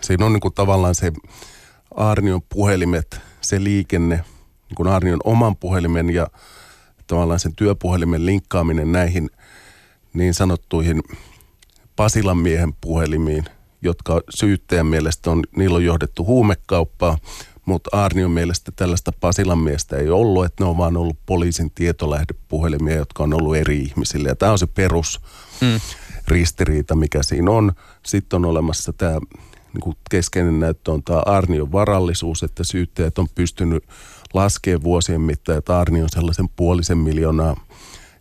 [0.01, 1.11] siinä on niin kuin tavallaan se
[1.95, 6.27] Arnion puhelimet, se liikenne, niin kuin Arnion oman puhelimen ja
[7.07, 9.29] tavallaan sen työpuhelimen linkkaaminen näihin
[10.13, 11.03] niin sanottuihin
[11.95, 13.45] Pasilan miehen puhelimiin–
[13.81, 17.17] jotka syyttäjän mielestä on, niillä on johdettu huumekauppaa,
[17.65, 22.95] mutta Arnion mielestä tällaista Pasilan miestä ei ollut, että ne on vaan ollut poliisin tietolähdepuhelimia,
[22.95, 24.29] jotka on ollut eri ihmisille.
[24.29, 25.21] Ja tämä on se perus
[25.61, 25.79] mm.
[26.27, 27.71] ristiriita, mikä siinä on.
[28.05, 29.19] Sitten on olemassa tämä
[29.73, 33.83] niin keskeinen näyttö on tämä Arnion varallisuus, että syyttäjät on pystynyt
[34.33, 37.55] laskemaan vuosien mittaan, että Arni on sellaisen puolisen miljoonaa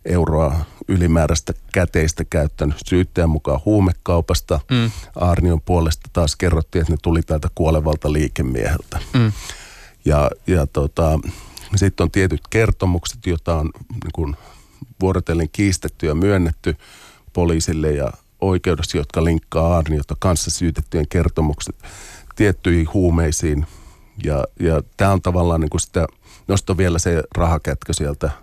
[0.05, 0.55] euroa
[0.87, 4.59] ylimääräistä käteistä käyttänyt syyttäjän mukaan huumekaupasta.
[4.71, 4.91] Mm.
[5.15, 8.99] Arnion puolesta taas kerrottiin, että ne tuli täältä kuolevalta liikemieheltä.
[9.13, 9.31] Mm.
[10.05, 11.19] Ja, ja tota,
[11.75, 14.35] sitten on tietyt kertomukset, joita on niin kuin
[15.01, 16.75] vuorotellen kiistetty ja myönnetty
[17.33, 18.11] poliisille ja
[18.41, 21.75] oikeudessa, jotka linkkaa Arniota kanssa syytettyjen kertomukset
[22.35, 23.65] tiettyihin huumeisiin.
[24.23, 26.07] Ja, ja tämä on tavallaan niin kuin sitä,
[26.47, 28.31] nosto vielä se rahakätkö sieltä–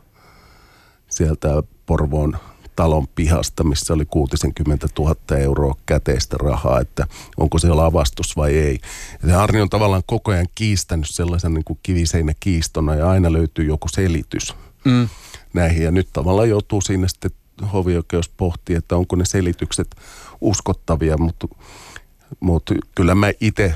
[1.14, 2.36] sieltä Porvoon
[2.76, 7.06] talon pihasta, missä oli 60 000 euroa käteistä rahaa, että
[7.36, 8.78] onko se lavastus vai ei.
[9.26, 13.64] Ja Arni on tavallaan koko ajan kiistänyt sellaisen niin kuin kiviseinä kiistona ja aina löytyy
[13.64, 14.54] joku selitys
[14.84, 15.08] mm.
[15.54, 15.82] näihin.
[15.82, 17.30] Ja nyt tavallaan joutuu siinä sitten
[17.72, 19.96] hovioikeus pohtii, että onko ne selitykset
[20.40, 21.48] uskottavia, mutta,
[22.40, 23.74] mutta kyllä mä itse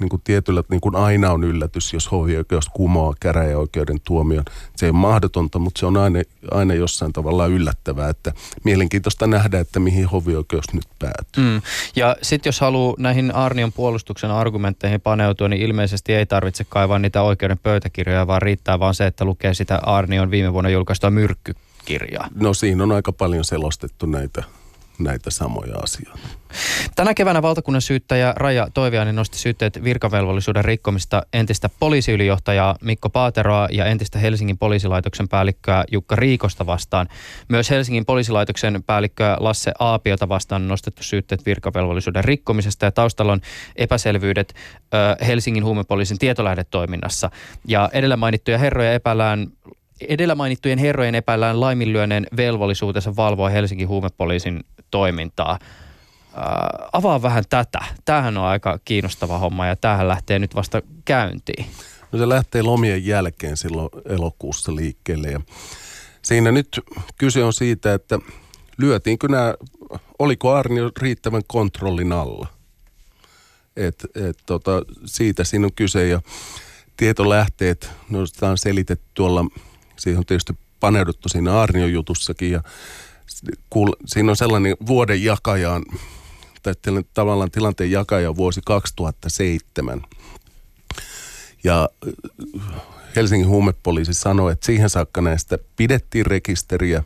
[0.00, 4.44] niin kuin tietyllä, niin kuin aina on yllätys, jos hovioikeus kumoaa käräjäoikeuden tuomion.
[4.76, 6.18] Se ei ole mahdotonta, mutta se on aina,
[6.50, 8.32] aina jossain tavalla yllättävää, että
[8.64, 11.44] mielenkiintoista nähdä, että mihin hovioikeus nyt päätyy.
[11.44, 11.62] Mm.
[11.96, 17.22] Ja sitten jos haluaa näihin Arnion puolustuksen argumentteihin paneutua, niin ilmeisesti ei tarvitse kaivaa niitä
[17.22, 22.28] oikeuden pöytäkirjoja, vaan riittää vaan se, että lukee sitä Arnion viime vuonna julkaistua myrkkykirjaa.
[22.34, 24.44] No siinä on aika paljon selostettu näitä
[25.00, 26.28] näitä samoja asioita.
[26.96, 33.84] Tänä keväänä valtakunnan syyttäjä Raja Toiviainen nosti syytteet virkavelvollisuuden rikkomista entistä poliisiylijohtajaa Mikko Paateroa ja
[33.84, 37.08] entistä Helsingin poliisilaitoksen päällikköä Jukka Riikosta vastaan.
[37.48, 43.40] Myös Helsingin poliisilaitoksen päällikköä Lasse Aapiota vastaan on nostettu syytteet virkavelvollisuuden rikkomisesta ja taustalla on
[43.76, 44.54] epäselvyydet
[45.26, 47.30] Helsingin huumepoliisin tietolähdetoiminnassa.
[47.68, 49.46] Ja edellä mainittuja herroja epäillään
[50.08, 54.60] edellä mainittujen herrojen epäillään laiminlyöneen velvollisuutensa valvoa Helsingin huumepoliisin
[54.90, 55.58] toimintaa.
[56.34, 57.78] Ää, avaa vähän tätä.
[58.04, 61.66] Tämähän on aika kiinnostava homma ja tähän lähtee nyt vasta käyntiin.
[62.12, 65.40] No se lähtee lomien jälkeen silloin elokuussa liikkeelle ja
[66.22, 66.80] siinä nyt
[67.18, 68.18] kyse on siitä, että
[68.78, 69.54] lyötiinkö nämä,
[70.18, 72.46] oliko Arnio riittävän kontrollin alla.
[73.76, 74.70] Et, et tota,
[75.04, 76.20] siitä siinä on kyse ja
[76.96, 79.44] tietolähteet, no sitä on selitetty tuolla,
[79.96, 82.62] siihen on tietysti paneuduttu siinä Arnion jutussakin ja
[83.70, 85.82] kuul, siinä on sellainen vuoden jakajaan,
[86.62, 86.74] tai
[87.14, 90.02] tavallaan tilanteen jakaja vuosi 2007.
[91.64, 92.82] Ja äh,
[93.16, 97.04] Helsingin huumepoliisi sanoi, että siihen saakka näistä pidettiin rekisteriä,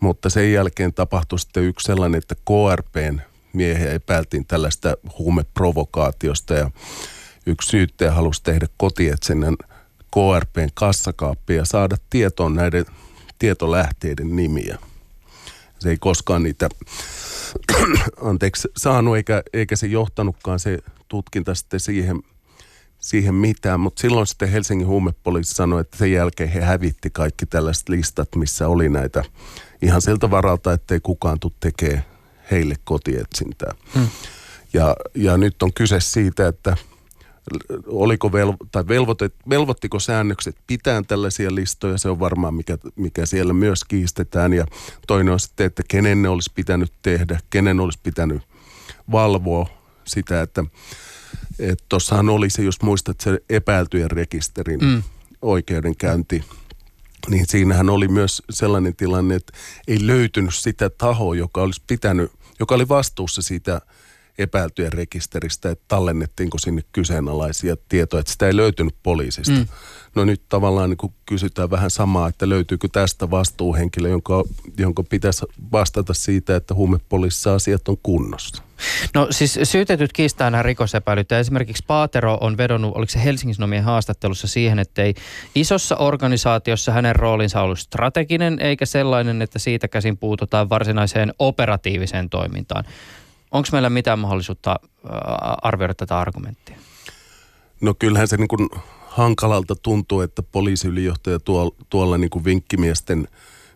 [0.00, 3.20] mutta sen jälkeen tapahtui sitten yksi sellainen, että KRPn
[3.52, 6.70] miehiä epäiltiin tällaista huumeprovokaatiosta ja
[7.46, 9.56] yksi syyttäjä halusi tehdä kotietsinnän
[10.14, 12.86] KRPn kassakaappia ja saada tietoon näiden
[13.38, 14.78] tietolähteiden nimiä.
[15.78, 16.68] Se ei koskaan niitä
[18.22, 22.22] anteeksi, saanut eikä, eikä se johtanutkaan se tutkinta sitten siihen,
[22.98, 23.80] siihen mitään.
[23.80, 28.68] Mutta silloin sitten Helsingin huumepoliisi sanoi, että sen jälkeen he hävitti kaikki tällaiset listat, missä
[28.68, 29.24] oli näitä
[29.82, 32.04] ihan siltä varalta, ettei kukaan tule tekemään
[32.50, 33.74] heille kotietsintää.
[33.94, 34.08] Hmm.
[34.72, 36.76] Ja, ja nyt on kyse siitä, että–
[37.86, 43.52] oliko velvo, tai velvoitet, velvoittiko säännökset pitää tällaisia listoja, se on varmaan mikä, mikä siellä
[43.52, 44.52] myös kiistetään.
[44.52, 44.66] Ja
[45.06, 48.42] toinen on sitten, että kenen ne olisi pitänyt tehdä, kenen olisi pitänyt
[49.12, 49.66] valvoa
[50.04, 50.64] sitä, että
[51.88, 55.02] tuossahan oli se, jos muistat se epäiltyjen rekisterin mm.
[55.42, 56.44] oikeudenkäynti,
[57.30, 59.52] niin siinähän oli myös sellainen tilanne, että
[59.88, 63.80] ei löytynyt sitä tahoa, joka olisi pitänyt, joka oli vastuussa siitä
[64.38, 69.52] epäiltyjen rekisteristä, että tallennettiinko sinne kyseenalaisia tietoja, että sitä ei löytynyt poliisista.
[69.52, 69.66] Mm.
[70.14, 74.44] No nyt tavallaan niin kysytään vähän samaa, että löytyykö tästä vastuuhenkilö, jonka,
[74.78, 78.62] jonka pitäisi vastata siitä, että huumepoliisissa asiat on kunnossa.
[79.14, 83.84] No siis syytetyt kiistää nämä rikosepäilyt ja esimerkiksi Paatero on vedonnut, oliko se Helsingin Sanomien
[83.84, 85.14] haastattelussa siihen, että ei
[85.54, 92.84] isossa organisaatiossa hänen roolinsa ollut strateginen eikä sellainen, että siitä käsin puututaan varsinaiseen operatiiviseen toimintaan.
[93.56, 94.76] Onko meillä mitään mahdollisuutta
[95.62, 96.76] arvioida tätä argumenttia?
[97.80, 98.68] No kyllähän se niin kuin
[99.06, 103.28] hankalalta tuntuu, että poliisiylijohtaja tuolla, tuolla niin kuin vinkkimiesten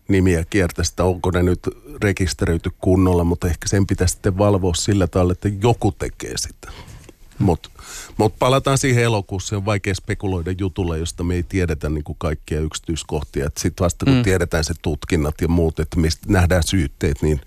[0.09, 1.61] nimiä kiertäisi, että onko ne nyt
[2.03, 6.73] rekisteröity kunnolla, mutta ehkä sen pitäisi sitten valvoa sillä tavalla, että joku tekee sitä.
[7.39, 7.71] Mutta
[8.17, 12.61] mut palataan siihen elokuussa, on vaikea spekuloida jutulla, josta me ei tiedetä niin kuin kaikkia
[12.61, 13.51] yksityiskohtia.
[13.59, 14.23] Sitten vasta kun mm.
[14.23, 17.41] tiedetään se tutkinnat ja muut, että mistä nähdään syytteet, niin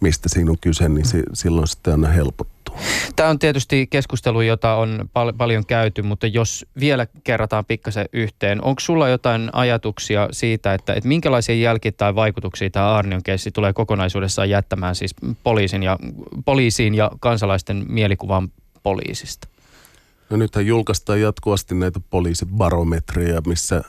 [0.00, 2.76] mistä siinä on kyse, niin se, silloin sitten aina helpottuu.
[3.16, 8.64] Tämä on tietysti keskustelu, jota on pal- paljon käyty, mutta jos vielä kerrataan pikkasen yhteen,
[8.64, 13.72] onko sulla jotain ajatuksia siitä, että, että minkälaisia jälki- tai vaikutuksia tämä Arnion keissi tulee
[13.72, 15.98] kokonaisuudessaan jättämään siis poliisin ja,
[16.44, 18.48] poliisiin ja kansalaisten mielikuvan
[18.82, 19.48] poliisista?
[20.30, 23.82] No nythän julkaistaan jatkuvasti näitä poliisibarometreja, missä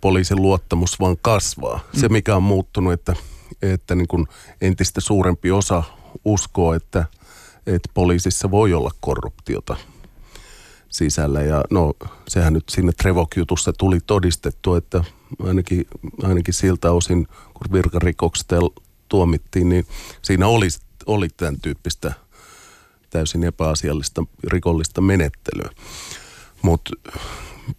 [0.00, 1.76] poliisin luottamus vaan kasvaa.
[1.76, 2.00] Mm.
[2.00, 3.14] Se mikä on muuttunut, että
[3.62, 4.26] että niin kuin
[4.60, 5.82] entistä suurempi osa
[6.24, 7.04] uskoo, että,
[7.66, 9.76] että poliisissa voi olla korruptiota
[10.88, 11.42] sisällä.
[11.42, 11.94] Ja no,
[12.28, 15.04] sehän nyt sinne Trevok-jutussa tuli todistettu, että
[15.42, 15.86] ainakin,
[16.22, 18.56] ainakin siltä osin, kun virkarikoksesta
[19.08, 19.86] tuomittiin, niin
[20.22, 20.68] siinä oli,
[21.06, 22.12] oli tämän tyyppistä
[23.10, 25.70] täysin epäasiallista rikollista menettelyä.
[26.62, 26.90] Mutta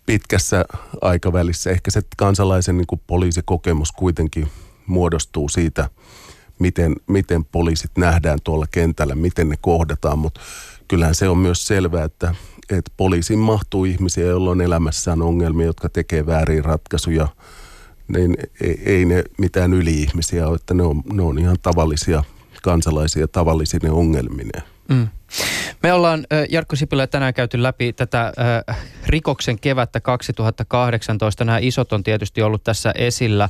[0.06, 0.66] pitkässä
[1.02, 4.48] aikavälissä ehkä se kansalaisen niin kuin poliisikokemus kuitenkin
[4.88, 5.90] muodostuu siitä,
[6.60, 10.42] miten, miten poliisit nähdään tuolla kentällä, miten ne kohdataan, mutta
[10.88, 12.36] kyllähän se on myös selvää, että,
[12.70, 17.28] että poliisiin mahtuu ihmisiä, joilla on elämässään ongelmia, jotka tekee väärin ratkaisuja,
[18.08, 22.24] niin ei, ei ne mitään yli-ihmisiä ole, että ne on, ne on ihan tavallisia
[22.64, 24.64] kansalaisia tavallisine ongelmineen.
[24.90, 25.08] Mm.
[25.84, 28.34] Me ollaan Jarkko Sipilä tänään käyty läpi tätä
[29.08, 31.46] rikoksen kevättä 2018.
[31.46, 33.50] Nämä isot on tietysti ollut tässä esillä.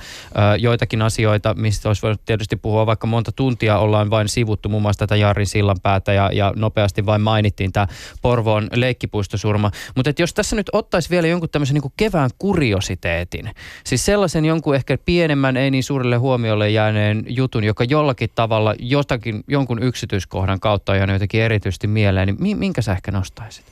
[0.59, 4.99] Joitakin asioita, mistä olisi voinut tietysti puhua vaikka monta tuntia, ollaan vain sivuttu muun muassa
[4.99, 7.87] tätä Jarin sillanpäätä ja, ja nopeasti vain mainittiin tämä
[8.21, 9.71] Porvoon leikkipuistosurma.
[9.95, 13.51] Mutta jos tässä nyt ottaisi vielä jonkun tämmöisen niin kevään kuriositeetin,
[13.83, 19.43] siis sellaisen jonkun ehkä pienemmän, ei niin suurelle huomiolle jääneen jutun, joka jollakin tavalla jotakin,
[19.47, 23.65] jonkun yksityiskohdan kautta on jotenkin erityisesti mieleen, niin minkä sä ehkä nostaisit?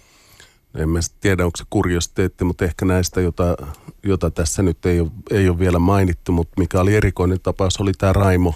[0.76, 3.58] En mä tiedä, onko se kuriositeetti, mutta ehkä näistä, jota,
[4.04, 7.92] jota tässä nyt ei ole, ei ole vielä mainittu, mutta mikä oli erikoinen tapaus, oli
[7.98, 8.56] tämä Raimo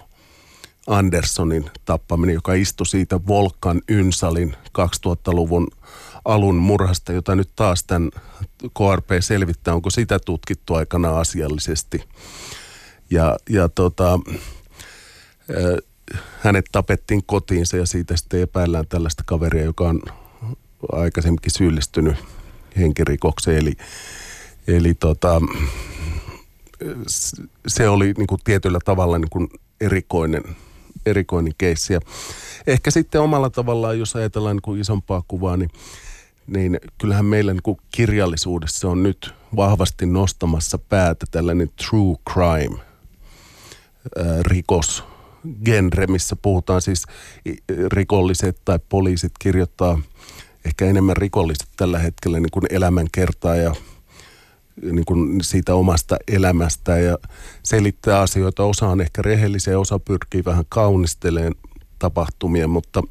[0.88, 5.68] Anderssonin tappaminen, joka istui siitä Volkan Ynsalin 2000-luvun
[6.26, 8.10] alun murhasta, jota nyt taas tämän
[8.58, 12.04] KRP selvittää, onko sitä tutkittu aikana asiallisesti.
[13.12, 14.20] Ja, ja tota,
[16.40, 20.02] hänet tapettiin kotiinsa ja siitä sitten epäillään tällaista kaveria, joka on
[20.92, 22.16] aikaisemminkin syyllistynyt
[22.78, 23.58] henkirikokseen.
[23.58, 23.74] Eli,
[24.68, 25.42] eli tota,
[27.68, 29.48] se oli niin kuin tietyllä tavalla niin kuin
[29.82, 30.44] erikoinen,
[31.06, 31.94] erikoinen keissi.
[31.94, 32.00] Ja
[32.68, 35.70] ehkä sitten omalla tavallaan, jos ajatellaan niin kuin isompaa kuvaa, niin,
[36.48, 42.78] niin kyllähän meillä niin kuin kirjallisuudessa on nyt vahvasti nostamassa päätä tällainen true crime
[44.42, 45.04] rikos
[45.66, 47.06] genre, missä puhutaan siis
[47.88, 50.00] rikolliset tai poliisit kirjoittaa
[50.66, 53.76] ehkä enemmän rikolliset tällä hetkellä niin kuin elämänkertaa ja
[54.82, 57.18] niin kuin siitä omasta elämästä ja
[57.64, 58.64] selittää asioita.
[58.64, 61.56] Osa on ehkä rehellisiä, osa pyrkii vähän kaunisteleen
[62.00, 63.04] tapahtumia, mutta,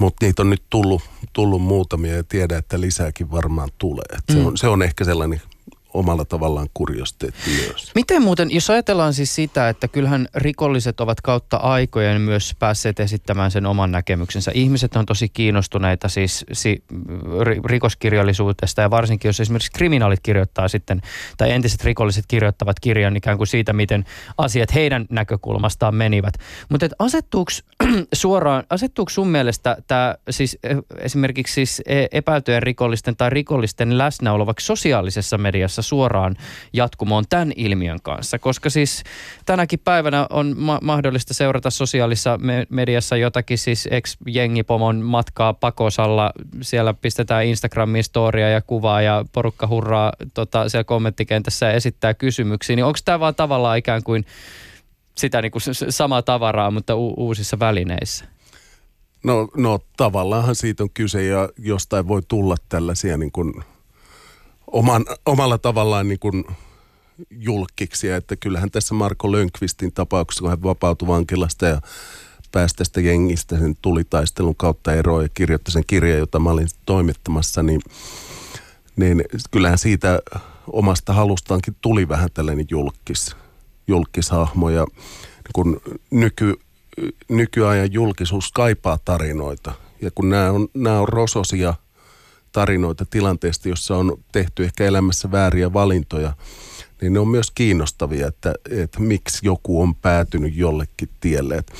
[0.00, 1.02] mutta niitä on nyt tullut,
[1.32, 4.18] tullut muutamia ja tiedä, että lisääkin varmaan tulee.
[4.28, 4.34] Mm.
[4.34, 5.42] Se, on, se on ehkä sellainen
[5.94, 7.92] omalla tavallaan kuriositeetti myös.
[7.94, 13.50] Miten muuten, jos ajatellaan siis sitä, että kyllähän rikolliset ovat kautta aikojen myös päässeet esittämään
[13.50, 14.50] sen oman näkemyksensä.
[14.54, 16.84] Ihmiset on tosi kiinnostuneita siis si,
[17.64, 21.02] rikoskirjallisuudesta ja varsinkin jos esimerkiksi kriminaalit kirjoittaa sitten,
[21.36, 24.04] tai entiset rikolliset kirjoittavat kirjan ikään kuin siitä, miten
[24.38, 26.34] asiat heidän näkökulmastaan menivät.
[26.68, 27.50] Mutta asettuuko
[28.12, 34.46] suoraan, asettuuko sun mielestä tämä siis e, esimerkiksi siis e, epäiltyjen rikollisten tai rikollisten läsnäolo
[34.46, 36.36] vaikka sosiaalisessa mediassa yhteydessä suoraan
[36.72, 39.04] jatkumoon tämän ilmiön kanssa, koska siis
[39.46, 46.32] tänäkin päivänä on ma- mahdollista seurata sosiaalisessa me- mediassa jotakin siis ex-jengipomon matkaa pakosalla.
[46.62, 52.76] Siellä pistetään Instagramiin storia ja kuvaa ja porukka hurraa tota, siellä kommenttikentässä ja esittää kysymyksiä.
[52.76, 54.24] Niin onko tämä vaan tavallaan ikään kuin
[55.14, 58.24] sitä niin kuin samaa tavaraa, mutta u- uusissa välineissä?
[59.24, 63.52] No, no tavallaanhan siitä on kyse ja jostain voi tulla tällaisia niin kuin
[64.72, 66.44] oman, omalla tavallaan niin kuin
[67.30, 68.10] julkkiksi.
[68.10, 71.80] Että kyllähän tässä Marko Lönkvistin tapauksessa, kun hän vapautui vankilasta ja
[72.52, 77.62] päästä sitä jengistä sen tulitaistelun kautta eroon ja kirjoitti sen kirjan, jota mä olin toimittamassa,
[77.62, 77.80] niin,
[78.96, 80.20] niin kyllähän siitä
[80.72, 83.36] omasta halustaankin tuli vähän tällainen julkis,
[83.86, 86.54] julkishahmo ja niin kun nyky,
[87.28, 89.72] nykyajan julkisuus kaipaa tarinoita.
[90.02, 91.74] Ja kun nämä on, nämä on rososia
[92.52, 96.32] tarinoita tilanteesta, jossa on tehty ehkä elämässä vääriä valintoja,
[97.00, 101.56] niin ne on myös kiinnostavia, että, että miksi joku on päätynyt jollekin tielle.
[101.56, 101.72] Että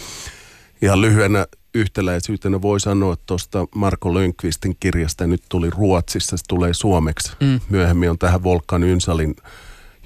[0.83, 7.33] ihan lyhyenä yhtäläisyytenä voi sanoa, tuosta Marko Lönkvistin kirjasta nyt tuli Ruotsissa, se tulee suomeksi.
[7.41, 7.61] Mm.
[7.71, 9.37] Myöhemmin on tähän Volkan Ynsalin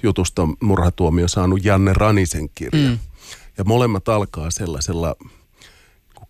[0.03, 2.89] jutusta murhatuomio saanut Janne Ranisen kirja.
[2.89, 2.99] Mm.
[3.57, 5.15] Ja molemmat alkaa sellaisella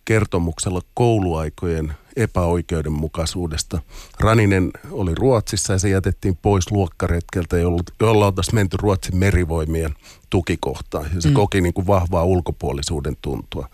[0.04, 3.80] kertomuksella kouluaikojen epäoikeudenmukaisuudesta.
[4.20, 7.56] Raninen oli Ruotsissa ja se jätettiin pois luokkaretkeltä,
[8.00, 9.94] jolla oltaisiin menty Ruotsin merivoimien
[10.30, 11.10] tukikohtaan.
[11.14, 11.34] Ja se mm.
[11.34, 13.68] koki niin kuin vahvaa ulkopuolisuuden tuntua.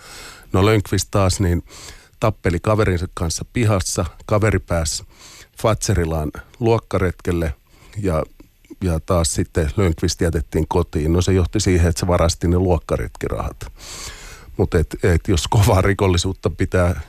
[0.53, 1.63] No Lönkvist taas niin
[2.21, 4.05] tappeli kaverinsa kanssa pihassa.
[4.27, 5.05] Kaveri pääsi
[5.63, 6.31] Fatserilaan
[6.61, 7.55] luokkaretkelle
[8.03, 8.23] ja,
[8.85, 11.13] ja taas sitten Lönkvist jätettiin kotiin.
[11.13, 13.57] No se johti siihen, että se varasti ne luokkaretkirahat.
[14.57, 17.01] Mutta et, et jos kovaa rikollisuutta pitää,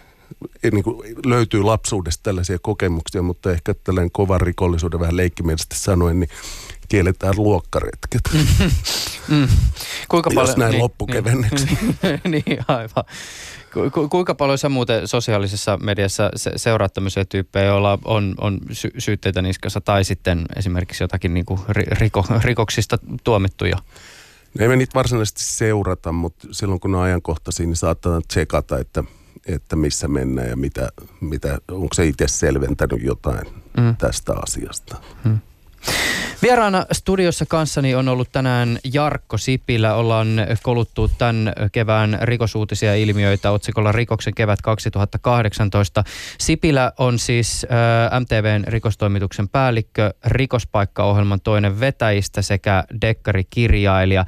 [0.71, 6.29] niin kuin löytyy lapsuudesta tällaisia kokemuksia, mutta ehkä tällainen kovan rikollisuuden vähän leikkimielisesti sanoen, niin
[6.89, 8.21] kielletään luokkaretket.
[9.27, 9.47] Mm.
[10.09, 11.65] Kuinka paljon, Jos näin niin, loppukevenneksi.
[12.03, 13.03] Niin, niin, aivan.
[13.93, 19.41] Ku, kuinka paljon sä muuten sosiaalisessa mediassa seuraat tämmöisiä tyyppejä, joilla on, on sy- syytteitä
[19.41, 23.77] niskassa tai sitten esimerkiksi jotakin niin kuin riko, rikoksista tuomittuja?
[24.59, 29.03] No ei me niitä varsinaisesti seurata, mutta silloin kun on ajankohtaisia, niin saattaa tsekata, että,
[29.45, 30.89] että missä mennään ja mitä,
[31.21, 33.95] mitä, onko se itse selventänyt jotain mm.
[33.95, 34.97] tästä asiasta.
[35.23, 35.39] Mm.
[36.41, 39.95] Vieraana studiossa kanssani on ollut tänään Jarkko Sipilä.
[39.95, 40.27] Ollaan
[40.63, 46.03] koluttu tämän kevään rikosuutisia ilmiöitä otsikolla Rikoksen kevät 2018.
[46.39, 54.25] Sipilä on siis äh, MTVn rikostoimituksen päällikkö, rikospaikkaohjelman toinen vetäjistä sekä dekkarikirjailija.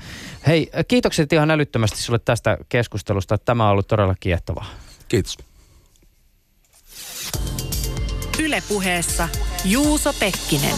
[0.48, 3.38] Hei, kiitokset ihan älyttömästi sulle tästä keskustelusta.
[3.38, 4.66] Tämä on ollut todella kiehtovaa.
[5.08, 5.38] Kiitos.
[8.40, 9.30] Ylepuheessa
[9.66, 10.76] Juuso Pekkinen.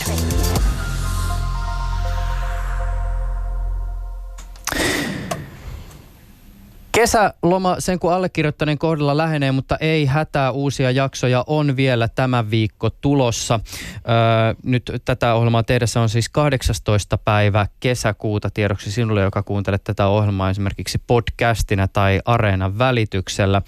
[6.96, 10.52] Kesäloma sen kun allekirjoittaneen kohdalla lähenee, mutta ei hätää.
[10.52, 13.60] Uusia jaksoja on vielä tämä viikko tulossa.
[13.96, 17.18] Öö, nyt tätä ohjelmaa tehdessä on siis 18.
[17.18, 23.62] päivä kesäkuuta tiedoksi sinulle, joka kuuntelet tätä ohjelmaa esimerkiksi podcastina tai Areenan välityksellä.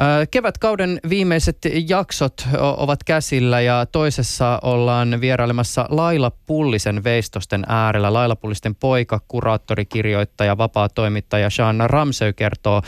[0.00, 1.58] Öö, kevätkauden viimeiset
[1.88, 8.12] jaksot ovat käsillä ja toisessa ollaan vierailemassa Laila Pullisen veistosten äärellä.
[8.12, 12.82] Laila Pullisten poika, kuraattori, kirjoittaja, vapaa toimittaja Shanna Ramsey kertoo kertoo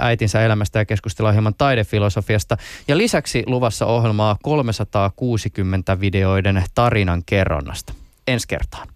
[0.00, 2.56] äitinsä elämästä ja keskustellaan hieman taidefilosofiasta.
[2.88, 7.92] Ja lisäksi luvassa ohjelmaa 360 videoiden tarinan kerronnasta.
[8.26, 8.88] Ensi kertaan.